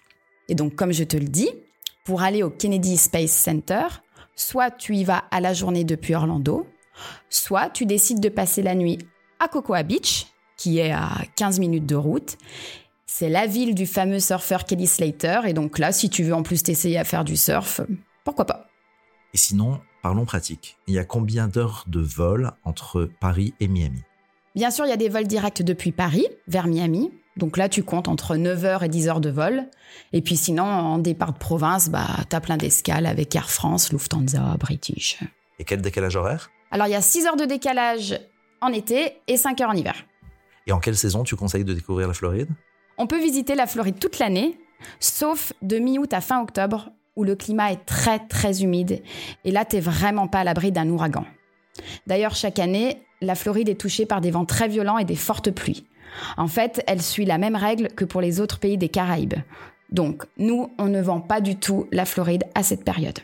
Et 0.48 0.56
donc, 0.56 0.76
comme 0.76 0.92
je 0.92 1.04
te 1.04 1.18
le 1.18 1.28
dis, 1.28 1.50
pour 2.04 2.22
aller 2.22 2.44
au 2.44 2.50
Kennedy 2.50 2.98
Space 2.98 3.32
Center, 3.32 3.86
soit 4.36 4.72
tu 4.72 4.96
y 4.96 5.04
vas 5.04 5.24
à 5.32 5.40
la 5.40 5.54
journée 5.54 5.84
depuis 5.84 6.16
Orlando, 6.16 6.68
soit 7.30 7.70
tu 7.70 7.86
décides 7.86 8.20
de 8.20 8.30
passer 8.30 8.62
la 8.62 8.76
nuit 8.76 9.00
à 9.42 9.48
Cocoa 9.48 9.84
Beach, 9.84 10.28
qui 10.56 10.78
est 10.78 10.92
à 10.92 11.10
15 11.36 11.60
minutes 11.60 11.88
de 11.88 11.96
route. 11.96 12.38
C'est 13.08 13.30
la 13.30 13.48
ville 13.48 13.76
du 13.76 13.88
fameux 13.88 14.20
surfeur 14.20 14.66
Kelly 14.66 14.88
Slater. 14.88 15.42
Et 15.48 15.54
donc 15.54 15.80
là, 15.80 15.92
si 15.92 16.10
tu 16.10 16.24
veux 16.24 16.34
en 16.34 16.44
plus 16.44 16.64
t'essayer 16.64 16.98
à 16.98 17.04
faire 17.04 17.26
du 17.26 17.36
surf, 17.36 17.82
pourquoi 18.24 18.46
pas 18.46 18.68
Et 19.34 19.38
sinon, 19.38 19.82
parlons 20.04 20.26
pratique. 20.26 20.78
Il 20.88 20.94
y 20.94 21.00
a 21.00 21.06
combien 21.06 21.48
d'heures 21.48 21.84
de 21.88 22.00
vol 22.00 22.52
entre 22.64 23.10
Paris 23.20 23.54
et 23.60 23.68
Miami? 23.68 24.02
Bien 24.56 24.70
sûr, 24.70 24.86
il 24.86 24.90
y 24.90 24.94
a 24.94 24.98
des 24.98 25.10
vols 25.10 25.28
directs 25.28 25.64
depuis 25.64 25.92
Paris 25.92 26.28
vers 26.48 26.68
Miami. 26.68 27.12
Donc 27.38 27.58
là, 27.58 27.68
tu 27.68 27.84
comptes 27.84 28.08
entre 28.08 28.36
9h 28.36 28.86
et 28.86 28.90
10 28.90 29.08
heures 29.08 29.22
de 29.22 29.30
vol. 29.30 29.66
Et 30.14 30.22
puis 30.22 30.38
sinon, 30.38 30.64
en 30.64 31.00
départ 31.00 31.34
de 31.34 31.40
province, 31.40 31.90
bah, 31.90 32.08
tu 32.30 32.36
as 32.36 32.42
plein 32.42 32.58
d'escales 32.58 33.08
avec 33.08 33.36
Air 33.36 33.50
France, 33.50 33.92
Lufthansa, 33.92 34.58
British. 34.60 35.20
Et 35.58 35.64
quel 35.64 35.82
décalage 35.82 36.16
horaire? 36.16 36.52
Alors, 36.70 36.88
il 36.88 36.92
y 36.92 36.96
a 36.96 37.02
6 37.02 37.26
heures 37.26 37.36
de 37.38 37.46
décalage 37.46 38.20
en 38.62 38.72
été 38.72 39.18
et 39.28 39.38
5 39.38 39.60
heures 39.62 39.70
en 39.70 39.76
hiver. 39.76 39.96
Et 40.68 40.72
en 40.72 40.80
quelle 40.80 40.96
saison 40.96 41.24
tu 41.24 41.36
conseilles 41.36 41.66
de 41.66 41.74
découvrir 41.74 42.08
la 42.08 42.14
Floride? 42.14 42.50
On 42.98 43.08
peut 43.08 43.20
visiter 43.20 43.56
la 43.56 43.68
Floride 43.68 44.00
toute 44.00 44.20
l'année, 44.20 44.60
sauf 45.00 45.54
de 45.62 45.80
mi-août 45.80 46.14
à 46.14 46.22
fin 46.22 46.42
octobre, 46.42 46.92
où 47.16 47.24
le 47.24 47.36
climat 47.36 47.72
est 47.72 47.86
très 47.86 48.20
très 48.20 48.64
humide. 48.64 49.02
Et 49.44 49.52
là, 49.52 49.66
t'es 49.66 49.80
vraiment 49.80 50.28
pas 50.28 50.40
à 50.40 50.44
l'abri 50.44 50.72
d'un 50.72 50.88
ouragan. 50.90 51.26
D'ailleurs, 52.08 52.36
chaque 52.36 52.60
année, 52.60 53.02
la 53.22 53.36
Floride 53.36 53.70
est 53.70 53.80
touchée 53.80 54.06
par 54.06 54.22
des 54.22 54.32
vents 54.32 54.46
très 54.46 54.68
violents 54.68 54.98
et 54.98 55.06
des 55.06 55.16
fortes 55.16 55.52
pluies. 55.52 55.86
En 56.38 56.48
fait, 56.48 56.84
elle 56.88 57.02
suit 57.02 57.26
la 57.26 57.38
même 57.38 57.56
règle 57.56 57.88
que 57.90 58.06
pour 58.06 58.22
les 58.22 58.40
autres 58.40 58.60
pays 58.60 58.78
des 58.78 58.90
Caraïbes. 58.90 59.36
Donc, 59.90 60.24
nous, 60.38 60.72
on 60.78 60.86
ne 60.86 61.02
vend 61.02 61.22
pas 61.22 61.42
du 61.42 61.58
tout 61.58 61.88
la 61.92 62.06
Floride 62.06 62.44
à 62.56 62.64
cette 62.64 62.84
période. 62.84 63.20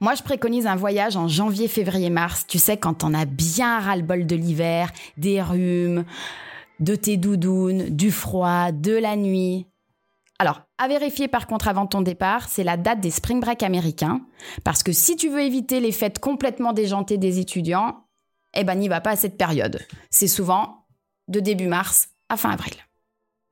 Moi, 0.00 0.14
je 0.14 0.22
préconise 0.22 0.66
un 0.66 0.76
voyage 0.76 1.16
en 1.16 1.26
janvier, 1.26 1.68
février, 1.68 2.10
mars. 2.10 2.46
Tu 2.46 2.58
sais, 2.58 2.76
quand 2.76 3.02
on 3.02 3.14
a 3.14 3.24
bien 3.24 3.80
ras-le-bol 3.80 4.26
de 4.26 4.36
l'hiver, 4.36 4.92
des 5.16 5.40
rhumes, 5.40 6.04
de 6.80 6.94
tes 6.94 7.16
doudounes, 7.16 7.88
du 7.88 8.10
froid, 8.10 8.72
de 8.72 8.92
la 8.92 9.16
nuit. 9.16 9.66
Alors, 10.38 10.60
à 10.76 10.88
vérifier 10.88 11.28
par 11.28 11.46
contre 11.46 11.68
avant 11.68 11.86
ton 11.86 12.02
départ, 12.02 12.48
c'est 12.48 12.64
la 12.64 12.76
date 12.76 13.00
des 13.00 13.10
spring 13.10 13.40
break 13.40 13.62
américains. 13.62 14.20
Parce 14.64 14.82
que 14.82 14.92
si 14.92 15.16
tu 15.16 15.30
veux 15.30 15.40
éviter 15.40 15.80
les 15.80 15.92
fêtes 15.92 16.18
complètement 16.18 16.74
déjantées 16.74 17.16
des 17.16 17.38
étudiants, 17.38 18.04
eh 18.54 18.64
ben, 18.64 18.74
n'y 18.74 18.88
va 18.88 19.00
pas 19.00 19.10
à 19.10 19.16
cette 19.16 19.38
période. 19.38 19.80
C'est 20.10 20.28
souvent 20.28 20.86
de 21.28 21.40
début 21.40 21.68
mars 21.68 22.10
à 22.28 22.36
fin 22.36 22.50
avril. 22.50 22.74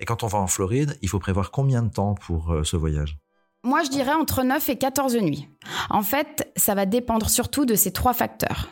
Et 0.01 0.05
quand 0.05 0.23
on 0.23 0.27
va 0.27 0.39
en 0.39 0.47
Floride, 0.47 0.99
il 1.01 1.09
faut 1.09 1.19
prévoir 1.19 1.51
combien 1.51 1.83
de 1.83 1.91
temps 1.91 2.15
pour 2.15 2.53
euh, 2.53 2.65
ce 2.65 2.77
voyage? 2.77 3.17
Moi, 3.65 3.83
je 3.83 3.89
dirais 3.89 4.13
entre 4.13 4.45
9 4.45 4.69
et 4.69 4.77
14 4.77 5.17
nuits. 5.17 5.49
En 5.91 6.03
fait, 6.03 6.53
ça 6.55 6.75
va 6.75 6.87
dépendre 6.87 7.29
surtout 7.29 7.65
de 7.65 7.75
ces 7.75 7.93
trois 7.93 8.13
facteurs. 8.13 8.69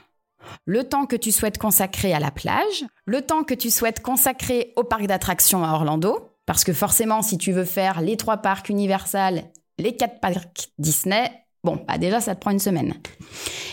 Le 0.66 0.85
temps 0.85 1.07
que 1.07 1.16
tu 1.16 1.33
souhaites 1.33 1.59
consacrer 1.59 2.12
à 2.12 2.20
la 2.20 2.31
plage, 2.31 2.85
le 3.07 3.22
temps 3.22 3.42
que 3.42 3.55
tu 3.55 3.70
souhaites 3.70 4.02
consacrer 4.02 4.72
au 4.76 4.85
parc 4.85 5.07
d'attractions 5.07 5.64
à 5.64 5.72
Orlando, 5.72 6.31
parce 6.46 6.62
que 6.62 6.72
forcément, 6.72 7.22
si 7.22 7.38
tu 7.38 7.52
veux 7.52 7.64
faire 7.64 8.00
les 8.00 8.16
trois 8.16 8.37
parcs 8.37 8.68
Universal, 8.68 9.44
les 9.78 9.96
quatre 9.96 10.20
parcs 10.20 10.68
Disney, 10.78 11.31
bon, 11.64 11.83
bah 11.88 11.96
déjà, 11.96 12.20
ça 12.20 12.35
te 12.35 12.40
prend 12.40 12.50
une 12.50 12.59
semaine. 12.59 12.94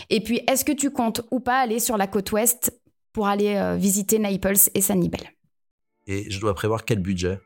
Et 0.08 0.20
puis, 0.22 0.40
est-ce 0.48 0.64
que 0.64 0.72
tu 0.72 0.90
comptes 0.90 1.20
ou 1.30 1.40
pas 1.40 1.58
aller 1.58 1.80
sur 1.80 1.96
la 1.96 2.06
côte 2.06 2.32
ouest 2.32 2.72
pour 3.12 3.26
aller 3.26 3.56
euh, 3.56 3.76
visiter 3.76 4.18
Naples 4.18 4.56
et 4.74 4.80
Sanibel 4.80 5.20
Et 6.06 6.30
je 6.30 6.40
dois 6.40 6.54
prévoir 6.54 6.84
quel 6.84 7.00
budget? 7.00 7.40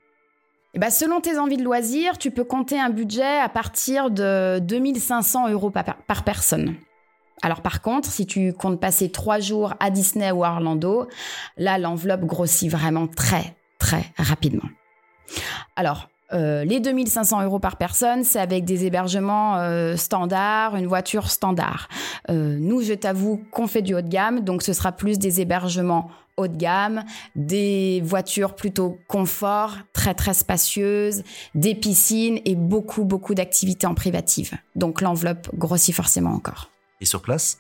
Eh 0.75 0.79
ben, 0.81 0.91
selon 0.91 1.21
tes 1.21 1.39
envies 1.39 1.57
de 1.57 1.63
loisirs, 1.63 2.19
tu 2.19 2.33
peux 2.33 2.43
compter 2.43 2.81
un 2.81 2.91
budget 2.91 3.39
à 3.39 3.49
partir 3.49 4.11
de 4.11 4.59
2500 4.59 5.49
euros 5.51 5.71
par, 5.71 6.25
personne. 6.25 6.75
Alors 7.43 7.61
par 7.61 7.81
contre, 7.81 8.11
si 8.11 8.27
tu 8.27 8.53
comptes 8.53 8.81
passer 8.81 9.11
trois 9.11 9.39
jours 9.39 9.75
à 9.79 9.91
Disney 9.91 10.33
ou 10.33 10.43
à 10.43 10.51
Orlando, 10.51 11.07
là, 11.57 11.79
l'enveloppe 11.79 12.25
grossit 12.25 12.69
vraiment 12.69 13.07
très, 13.07 13.55
très 13.79 14.05
rapidement. 14.19 14.69
Alors, 15.77 16.09
euh, 16.33 16.65
les 16.65 16.81
2500 16.81 17.45
euros 17.45 17.61
par 17.61 17.77
personne, 17.77 18.25
c'est 18.25 18.41
avec 18.41 18.65
des 18.65 18.85
hébergements 18.85 19.59
euh, 19.59 19.95
standards, 19.97 20.75
une 20.75 20.87
voiture 20.87 21.31
standard. 21.31 21.89
Euh, 22.31 22.57
nous, 22.59 22.83
je 22.83 22.95
t'avoue 22.95 23.41
qu'on 23.53 23.69
fait 23.69 23.83
du 23.83 23.95
haut 23.95 24.01
de 24.01 24.09
gamme, 24.09 24.41
donc 24.41 24.63
ce 24.63 24.73
sera 24.73 24.91
plus 24.91 25.19
des 25.19 25.41
hébergements 25.41 26.11
haut 26.37 26.49
de 26.49 26.57
gamme, 26.57 27.05
des 27.37 28.01
voitures 28.05 28.55
plutôt 28.55 28.99
confort, 29.09 29.77
très 29.93 30.15
très 30.15 30.35
spacieuses, 30.35 31.23
des 31.55 31.75
piscines 31.75 32.41
et 32.45 32.55
beaucoup 32.55 33.05
beaucoup 33.05 33.35
d'activités 33.35 33.87
en 33.87 33.95
privative. 33.95 34.55
Donc 34.75 35.01
l'enveloppe 35.01 35.55
grossit 35.55 35.95
forcément 35.95 36.33
encore. 36.33 36.71
Et 37.01 37.05
sur 37.05 37.23
place? 37.23 37.59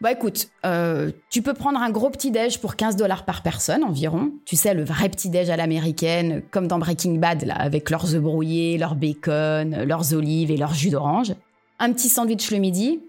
Bah 0.00 0.12
écoute, 0.12 0.48
euh, 0.66 1.12
tu 1.30 1.40
peux 1.40 1.54
prendre 1.54 1.80
un 1.80 1.90
gros 1.90 2.10
petit-déj 2.10 2.58
pour 2.58 2.76
15 2.76 2.96
dollars 2.96 3.24
par 3.24 3.42
personne 3.42 3.82
environ. 3.84 4.32
Tu 4.44 4.56
sais, 4.56 4.74
le 4.74 4.84
vrai 4.84 5.08
petit-déj 5.08 5.48
à 5.48 5.56
l'américaine, 5.56 6.42
comme 6.50 6.66
dans 6.66 6.78
Breaking 6.78 7.14
Bad, 7.14 7.44
là, 7.44 7.54
avec 7.54 7.88
leurs 7.90 8.14
œufs 8.14 8.20
brouillés, 8.20 8.76
leur 8.76 8.96
bacon, 8.96 9.84
leurs 9.84 10.12
olives 10.12 10.50
et 10.50 10.56
leur 10.56 10.74
jus 10.74 10.90
d'orange. 10.90 11.34
Un 11.78 11.92
petit 11.92 12.08
sandwich 12.08 12.50
le 12.50 12.58
midi. 12.58 13.00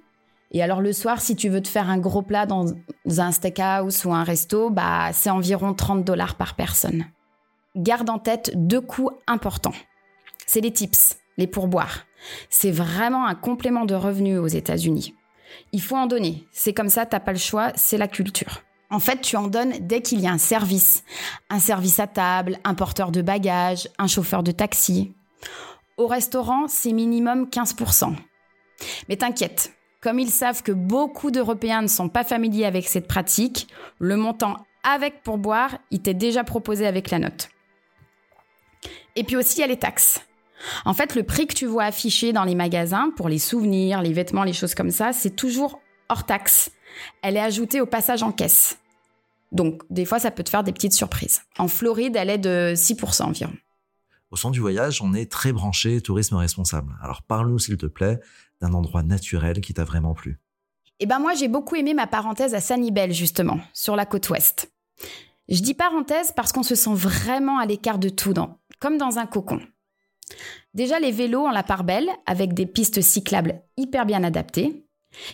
Et 0.52 0.62
alors 0.64 0.82
le 0.82 0.94
soir, 0.94 1.22
si 1.22 1.36
tu 1.36 1.50
veux 1.50 1.62
te 1.62 1.68
faire 1.68 1.90
un 1.90 1.98
gros 1.98 2.22
plat 2.22 2.46
dans 2.46 2.74
un 3.18 3.32
steakhouse 3.32 4.06
ou 4.06 4.14
un 4.14 4.24
resto, 4.24 4.70
bah 4.70 5.12
c'est 5.14 5.30
environ 5.30 5.74
30 5.74 6.04
dollars 6.04 6.36
par 6.36 6.56
personne. 6.56 7.06
Garde 7.76 8.10
en 8.10 8.20
tête 8.20 8.52
deux 8.56 8.82
coûts 8.82 9.12
importants. 9.28 9.74
C'est 10.46 10.62
les 10.62 10.72
tips, 10.72 11.18
les 11.38 11.48
pourboires. 11.48 12.06
C'est 12.50 12.72
vraiment 12.72 13.26
un 13.26 13.36
complément 13.36 13.86
de 13.86 13.96
revenus 13.96 14.40
aux 14.40 14.48
États-Unis. 14.48 15.14
Il 15.72 15.82
faut 15.82 15.96
en 15.96 16.08
donner. 16.08 16.48
C'est 16.52 16.74
comme 16.74 16.90
ça, 16.90 17.06
t'as 17.06 17.20
pas 17.20 17.34
le 17.34 17.38
choix, 17.38 17.72
c'est 17.76 17.98
la 17.98 18.08
culture. 18.08 18.62
En 18.90 19.00
fait, 19.00 19.22
tu 19.22 19.36
en 19.36 19.48
donnes 19.48 19.74
dès 19.82 20.02
qu'il 20.02 20.22
y 20.22 20.28
a 20.28 20.32
un 20.32 20.38
service. 20.38 21.04
Un 21.50 21.60
service 21.60 22.00
à 22.00 22.08
table, 22.08 22.60
un 22.64 22.76
porteur 22.76 23.12
de 23.12 23.22
bagages, 23.22 23.90
un 23.98 24.08
chauffeur 24.08 24.44
de 24.44 24.52
taxi. 24.52 25.14
Au 25.98 26.08
restaurant, 26.08 26.68
c'est 26.68 26.94
minimum 26.94 27.50
15%. 27.52 28.16
Mais 29.10 29.18
t'inquiète, 29.18 29.75
comme 30.06 30.20
ils 30.20 30.30
savent 30.30 30.62
que 30.62 30.72
beaucoup 30.72 31.32
d'Européens 31.32 31.82
ne 31.82 31.88
sont 31.88 32.10
pas 32.10 32.24
familiers 32.24 32.66
avec 32.66 32.88
cette 32.88 33.08
pratique, 33.08 33.68
le 33.98 34.16
montant 34.16 34.58
avec 34.84 35.24
pourboire, 35.24 35.80
t'est 36.04 36.14
déjà 36.14 36.44
proposé 36.44 36.86
avec 36.86 37.10
la 37.10 37.18
note. 37.18 37.50
Et 39.16 39.24
puis 39.24 39.36
aussi, 39.36 39.58
il 39.58 39.62
y 39.62 39.64
a 39.64 39.68
les 39.68 39.80
taxes. 39.80 40.22
En 40.86 40.94
fait, 40.94 41.16
le 41.16 41.24
prix 41.24 41.48
que 41.48 41.56
tu 41.56 41.66
vois 41.66 41.86
affiché 41.86 42.34
dans 42.34 42.44
les 42.44 42.54
magasins 42.54 43.10
pour 43.18 43.30
les 43.30 43.40
souvenirs, 43.40 44.04
les 44.04 44.14
vêtements, 44.14 44.44
les 44.44 44.54
choses 44.54 44.76
comme 44.76 44.92
ça, 44.92 45.12
c'est 45.12 45.36
toujours 45.36 45.82
hors 46.08 46.28
taxe. 46.28 46.70
Elle 47.24 47.36
est 47.36 47.42
ajoutée 47.42 47.82
au 47.82 47.88
passage 47.88 48.22
en 48.22 48.32
caisse. 48.32 48.78
Donc, 49.52 49.82
des 49.90 50.06
fois, 50.06 50.20
ça 50.20 50.30
peut 50.30 50.44
te 50.44 50.52
faire 50.52 50.64
des 50.64 50.72
petites 50.72 50.94
surprises. 50.94 51.42
En 51.58 51.68
Floride, 51.68 52.16
elle 52.16 52.30
est 52.30 52.38
de 52.38 52.76
6% 52.76 53.24
environ. 53.24 53.54
Au 54.30 54.36
son 54.36 54.52
du 54.52 54.60
voyage, 54.60 55.02
on 55.02 55.16
est 55.16 55.32
très 55.32 55.52
branché 55.52 56.02
tourisme 56.02 56.36
responsable. 56.36 56.96
Alors, 57.02 57.24
parle-nous, 57.24 57.58
s'il 57.58 57.78
te 57.78 57.86
plaît, 57.88 58.20
d'un 58.62 58.74
endroit 58.74 59.04
naturel 59.04 59.62
qui 59.62 59.74
t'a 59.74 59.84
vraiment 59.84 60.14
plu. 60.14 60.40
Eh 61.00 61.06
ben, 61.06 61.20
moi, 61.20 61.34
j'ai 61.34 61.48
beaucoup 61.48 61.76
aimé 61.76 61.94
ma 61.94 62.08
parenthèse 62.08 62.56
à 62.56 62.62
Sanibel, 62.62 63.12
justement, 63.12 63.60
sur 63.74 63.96
la 63.96 64.06
côte 64.06 64.30
ouest. 64.30 64.72
Je 65.50 65.62
dis 65.62 65.74
parenthèse 65.74 66.32
parce 66.36 66.52
qu'on 66.52 66.64
se 66.64 66.76
sent 66.76 66.94
vraiment 66.94 67.60
à 67.60 67.66
l'écart 67.66 68.00
de 68.00 68.10
tout, 68.10 68.34
comme 68.80 68.98
dans 68.98 69.20
un 69.20 69.26
cocon. 69.26 69.60
Déjà, 70.74 71.00
les 71.00 71.12
vélos 71.12 71.46
ont 71.46 71.52
la 71.52 71.64
part 71.64 71.84
belle, 71.84 72.10
avec 72.26 72.54
des 72.54 72.66
pistes 72.66 73.02
cyclables 73.02 73.62
hyper 73.78 74.06
bien 74.06 74.24
adaptées. 74.24 74.86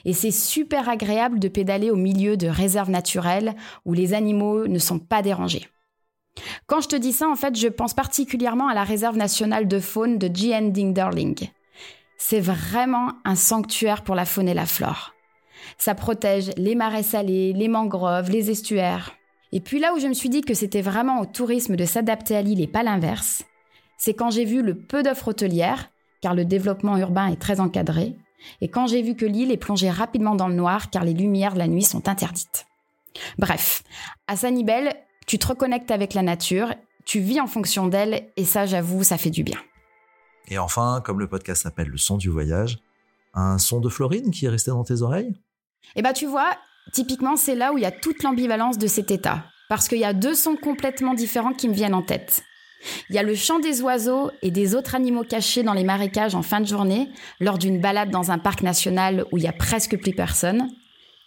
Et 0.05 0.13
c'est 0.13 0.31
super 0.31 0.89
agréable 0.89 1.39
de 1.39 1.47
pédaler 1.47 1.89
au 1.89 1.95
milieu 1.95 2.37
de 2.37 2.47
réserves 2.47 2.91
naturelles 2.91 3.55
où 3.85 3.93
les 3.93 4.13
animaux 4.13 4.67
ne 4.67 4.79
sont 4.79 4.99
pas 4.99 5.21
dérangés. 5.21 5.67
Quand 6.67 6.81
je 6.81 6.87
te 6.87 6.95
dis 6.95 7.13
ça, 7.13 7.27
en 7.27 7.35
fait, 7.35 7.55
je 7.55 7.67
pense 7.67 7.93
particulièrement 7.93 8.67
à 8.67 8.73
la 8.73 8.83
réserve 8.83 9.17
nationale 9.17 9.67
de 9.67 9.79
faune 9.79 10.17
de 10.17 10.27
Darling. 10.91 11.49
C'est 12.23 12.39
vraiment 12.39 13.13
un 13.25 13.35
sanctuaire 13.35 14.03
pour 14.03 14.13
la 14.13 14.25
faune 14.25 14.47
et 14.47 14.53
la 14.53 14.67
flore. 14.67 15.15
Ça 15.79 15.95
protège 15.95 16.51
les 16.55 16.75
marais 16.75 17.01
salés, 17.01 17.51
les 17.51 17.67
mangroves, 17.67 18.29
les 18.29 18.51
estuaires. 18.51 19.11
Et 19.51 19.59
puis 19.59 19.79
là 19.79 19.93
où 19.95 19.99
je 19.99 20.05
me 20.05 20.13
suis 20.13 20.29
dit 20.29 20.41
que 20.41 20.53
c'était 20.53 20.83
vraiment 20.83 21.19
au 21.19 21.25
tourisme 21.25 21.75
de 21.75 21.83
s'adapter 21.83 22.35
à 22.37 22.43
l'île 22.43 22.61
et 22.61 22.67
pas 22.67 22.83
l'inverse, 22.83 23.43
c'est 23.97 24.13
quand 24.13 24.29
j'ai 24.29 24.45
vu 24.45 24.61
le 24.61 24.77
peu 24.77 25.01
d'offres 25.01 25.29
hôtelières, 25.29 25.89
car 26.21 26.35
le 26.35 26.45
développement 26.45 26.95
urbain 26.95 27.25
est 27.25 27.41
très 27.41 27.59
encadré, 27.59 28.15
et 28.61 28.69
quand 28.69 28.85
j'ai 28.85 29.01
vu 29.01 29.15
que 29.15 29.25
l'île 29.25 29.51
est 29.51 29.57
plongée 29.57 29.89
rapidement 29.89 30.35
dans 30.35 30.47
le 30.47 30.55
noir, 30.55 30.91
car 30.91 31.03
les 31.03 31.15
lumières 31.15 31.55
de 31.55 31.59
la 31.59 31.67
nuit 31.67 31.81
sont 31.81 32.07
interdites. 32.07 32.67
Bref, 33.39 33.81
à 34.27 34.35
Sanibel, 34.35 34.93
tu 35.25 35.39
te 35.39 35.47
reconnectes 35.47 35.91
avec 35.91 36.13
la 36.13 36.21
nature, 36.21 36.71
tu 37.03 37.19
vis 37.19 37.41
en 37.41 37.47
fonction 37.47 37.87
d'elle, 37.87 38.27
et 38.37 38.45
ça, 38.45 38.67
j'avoue, 38.67 39.03
ça 39.03 39.17
fait 39.17 39.31
du 39.31 39.43
bien. 39.43 39.57
Et 40.47 40.57
enfin, 40.57 41.01
comme 41.03 41.19
le 41.19 41.27
podcast 41.27 41.63
s'appelle 41.63 41.87
Le 41.87 41.97
son 41.97 42.17
du 42.17 42.29
voyage, 42.29 42.79
un 43.33 43.57
son 43.57 43.79
de 43.79 43.89
Florine 43.89 44.31
qui 44.31 44.45
est 44.45 44.49
resté 44.49 44.71
dans 44.71 44.83
tes 44.83 45.01
oreilles? 45.01 45.33
Eh 45.95 46.01
bien, 46.01 46.13
tu 46.13 46.25
vois, 46.25 46.51
typiquement, 46.91 47.35
c'est 47.35 47.55
là 47.55 47.73
où 47.73 47.77
il 47.77 47.81
y 47.81 47.85
a 47.85 47.91
toute 47.91 48.23
l'ambivalence 48.23 48.77
de 48.77 48.87
cet 48.87 49.11
état. 49.11 49.45
Parce 49.69 49.87
qu'il 49.87 49.99
y 49.99 50.05
a 50.05 50.13
deux 50.13 50.35
sons 50.35 50.57
complètement 50.57 51.13
différents 51.13 51.53
qui 51.53 51.69
me 51.69 51.73
viennent 51.73 51.93
en 51.93 52.01
tête. 52.01 52.43
Il 53.09 53.15
y 53.15 53.19
a 53.19 53.23
le 53.23 53.35
chant 53.35 53.59
des 53.59 53.81
oiseaux 53.81 54.31
et 54.41 54.51
des 54.51 54.75
autres 54.75 54.95
animaux 54.95 55.23
cachés 55.23 55.63
dans 55.63 55.73
les 55.73 55.83
marécages 55.83 56.35
en 56.35 56.41
fin 56.41 56.59
de 56.59 56.65
journée, 56.65 57.09
lors 57.39 57.57
d'une 57.57 57.79
balade 57.79 58.09
dans 58.09 58.31
un 58.31 58.39
parc 58.39 58.63
national 58.63 59.25
où 59.31 59.37
il 59.37 59.43
y 59.43 59.47
a 59.47 59.53
presque 59.53 59.97
plus 59.97 60.13
personne. 60.13 60.69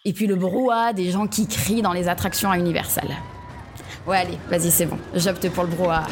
Et 0.04 0.12
puis 0.12 0.26
le 0.26 0.36
brouhaha 0.36 0.92
des 0.92 1.10
gens 1.10 1.26
qui 1.26 1.46
crient 1.46 1.82
dans 1.82 1.92
les 1.92 2.08
attractions 2.08 2.50
à 2.50 2.58
Universal. 2.58 3.08
Ouais, 4.06 4.18
allez, 4.18 4.38
vas-y, 4.50 4.70
c'est 4.70 4.86
bon. 4.86 4.98
J'opte 5.14 5.48
pour 5.50 5.64
le 5.64 5.70
brouhaha. 5.70 6.06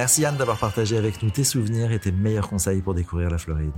Merci 0.00 0.24
Anne 0.24 0.38
d'avoir 0.38 0.56
partagé 0.56 0.96
avec 0.96 1.22
nous 1.22 1.28
tes 1.28 1.44
souvenirs 1.44 1.92
et 1.92 1.98
tes 1.98 2.10
meilleurs 2.10 2.48
conseils 2.48 2.80
pour 2.80 2.94
découvrir 2.94 3.28
la 3.28 3.36
Floride. 3.36 3.74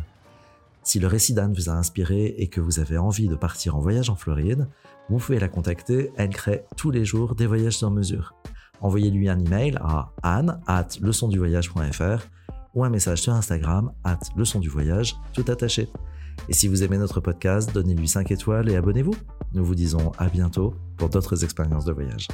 Si 0.84 1.00
le 1.00 1.08
récit 1.08 1.34
d'Anne 1.34 1.52
vous 1.52 1.68
a 1.68 1.72
inspiré 1.72 2.36
et 2.38 2.46
que 2.46 2.60
vous 2.60 2.78
avez 2.78 2.96
envie 2.96 3.26
de 3.26 3.34
partir 3.34 3.74
en 3.74 3.80
voyage 3.80 4.08
en 4.08 4.14
Floride, 4.14 4.68
vous 5.10 5.18
pouvez 5.18 5.40
la 5.40 5.48
contacter. 5.48 6.12
Elle 6.16 6.28
crée 6.28 6.62
tous 6.76 6.92
les 6.92 7.04
jours 7.04 7.34
des 7.34 7.48
voyages 7.48 7.76
sur 7.76 7.90
mesure. 7.90 8.36
Envoyez-lui 8.80 9.28
un 9.28 9.38
email 9.40 9.76
à 9.80 10.12
anne 10.22 10.60
at 10.68 10.86
leçonduvoyage.fr 11.00 12.28
ou 12.76 12.84
un 12.84 12.88
message 12.88 13.22
sur 13.22 13.32
Instagram 13.32 13.90
at 14.04 14.20
leçonduvoyage, 14.36 15.16
tout 15.32 15.44
attaché. 15.48 15.88
Et 16.48 16.52
si 16.52 16.68
vous 16.68 16.84
aimez 16.84 16.98
notre 16.98 17.18
podcast, 17.18 17.74
donnez-lui 17.74 18.06
5 18.06 18.30
étoiles 18.30 18.70
et 18.70 18.76
abonnez-vous. 18.76 19.16
Nous 19.54 19.64
vous 19.64 19.74
disons 19.74 20.12
à 20.18 20.28
bientôt 20.28 20.72
pour 20.98 21.08
d'autres 21.08 21.42
expériences 21.42 21.84
de 21.84 21.92
voyage. 21.92 22.28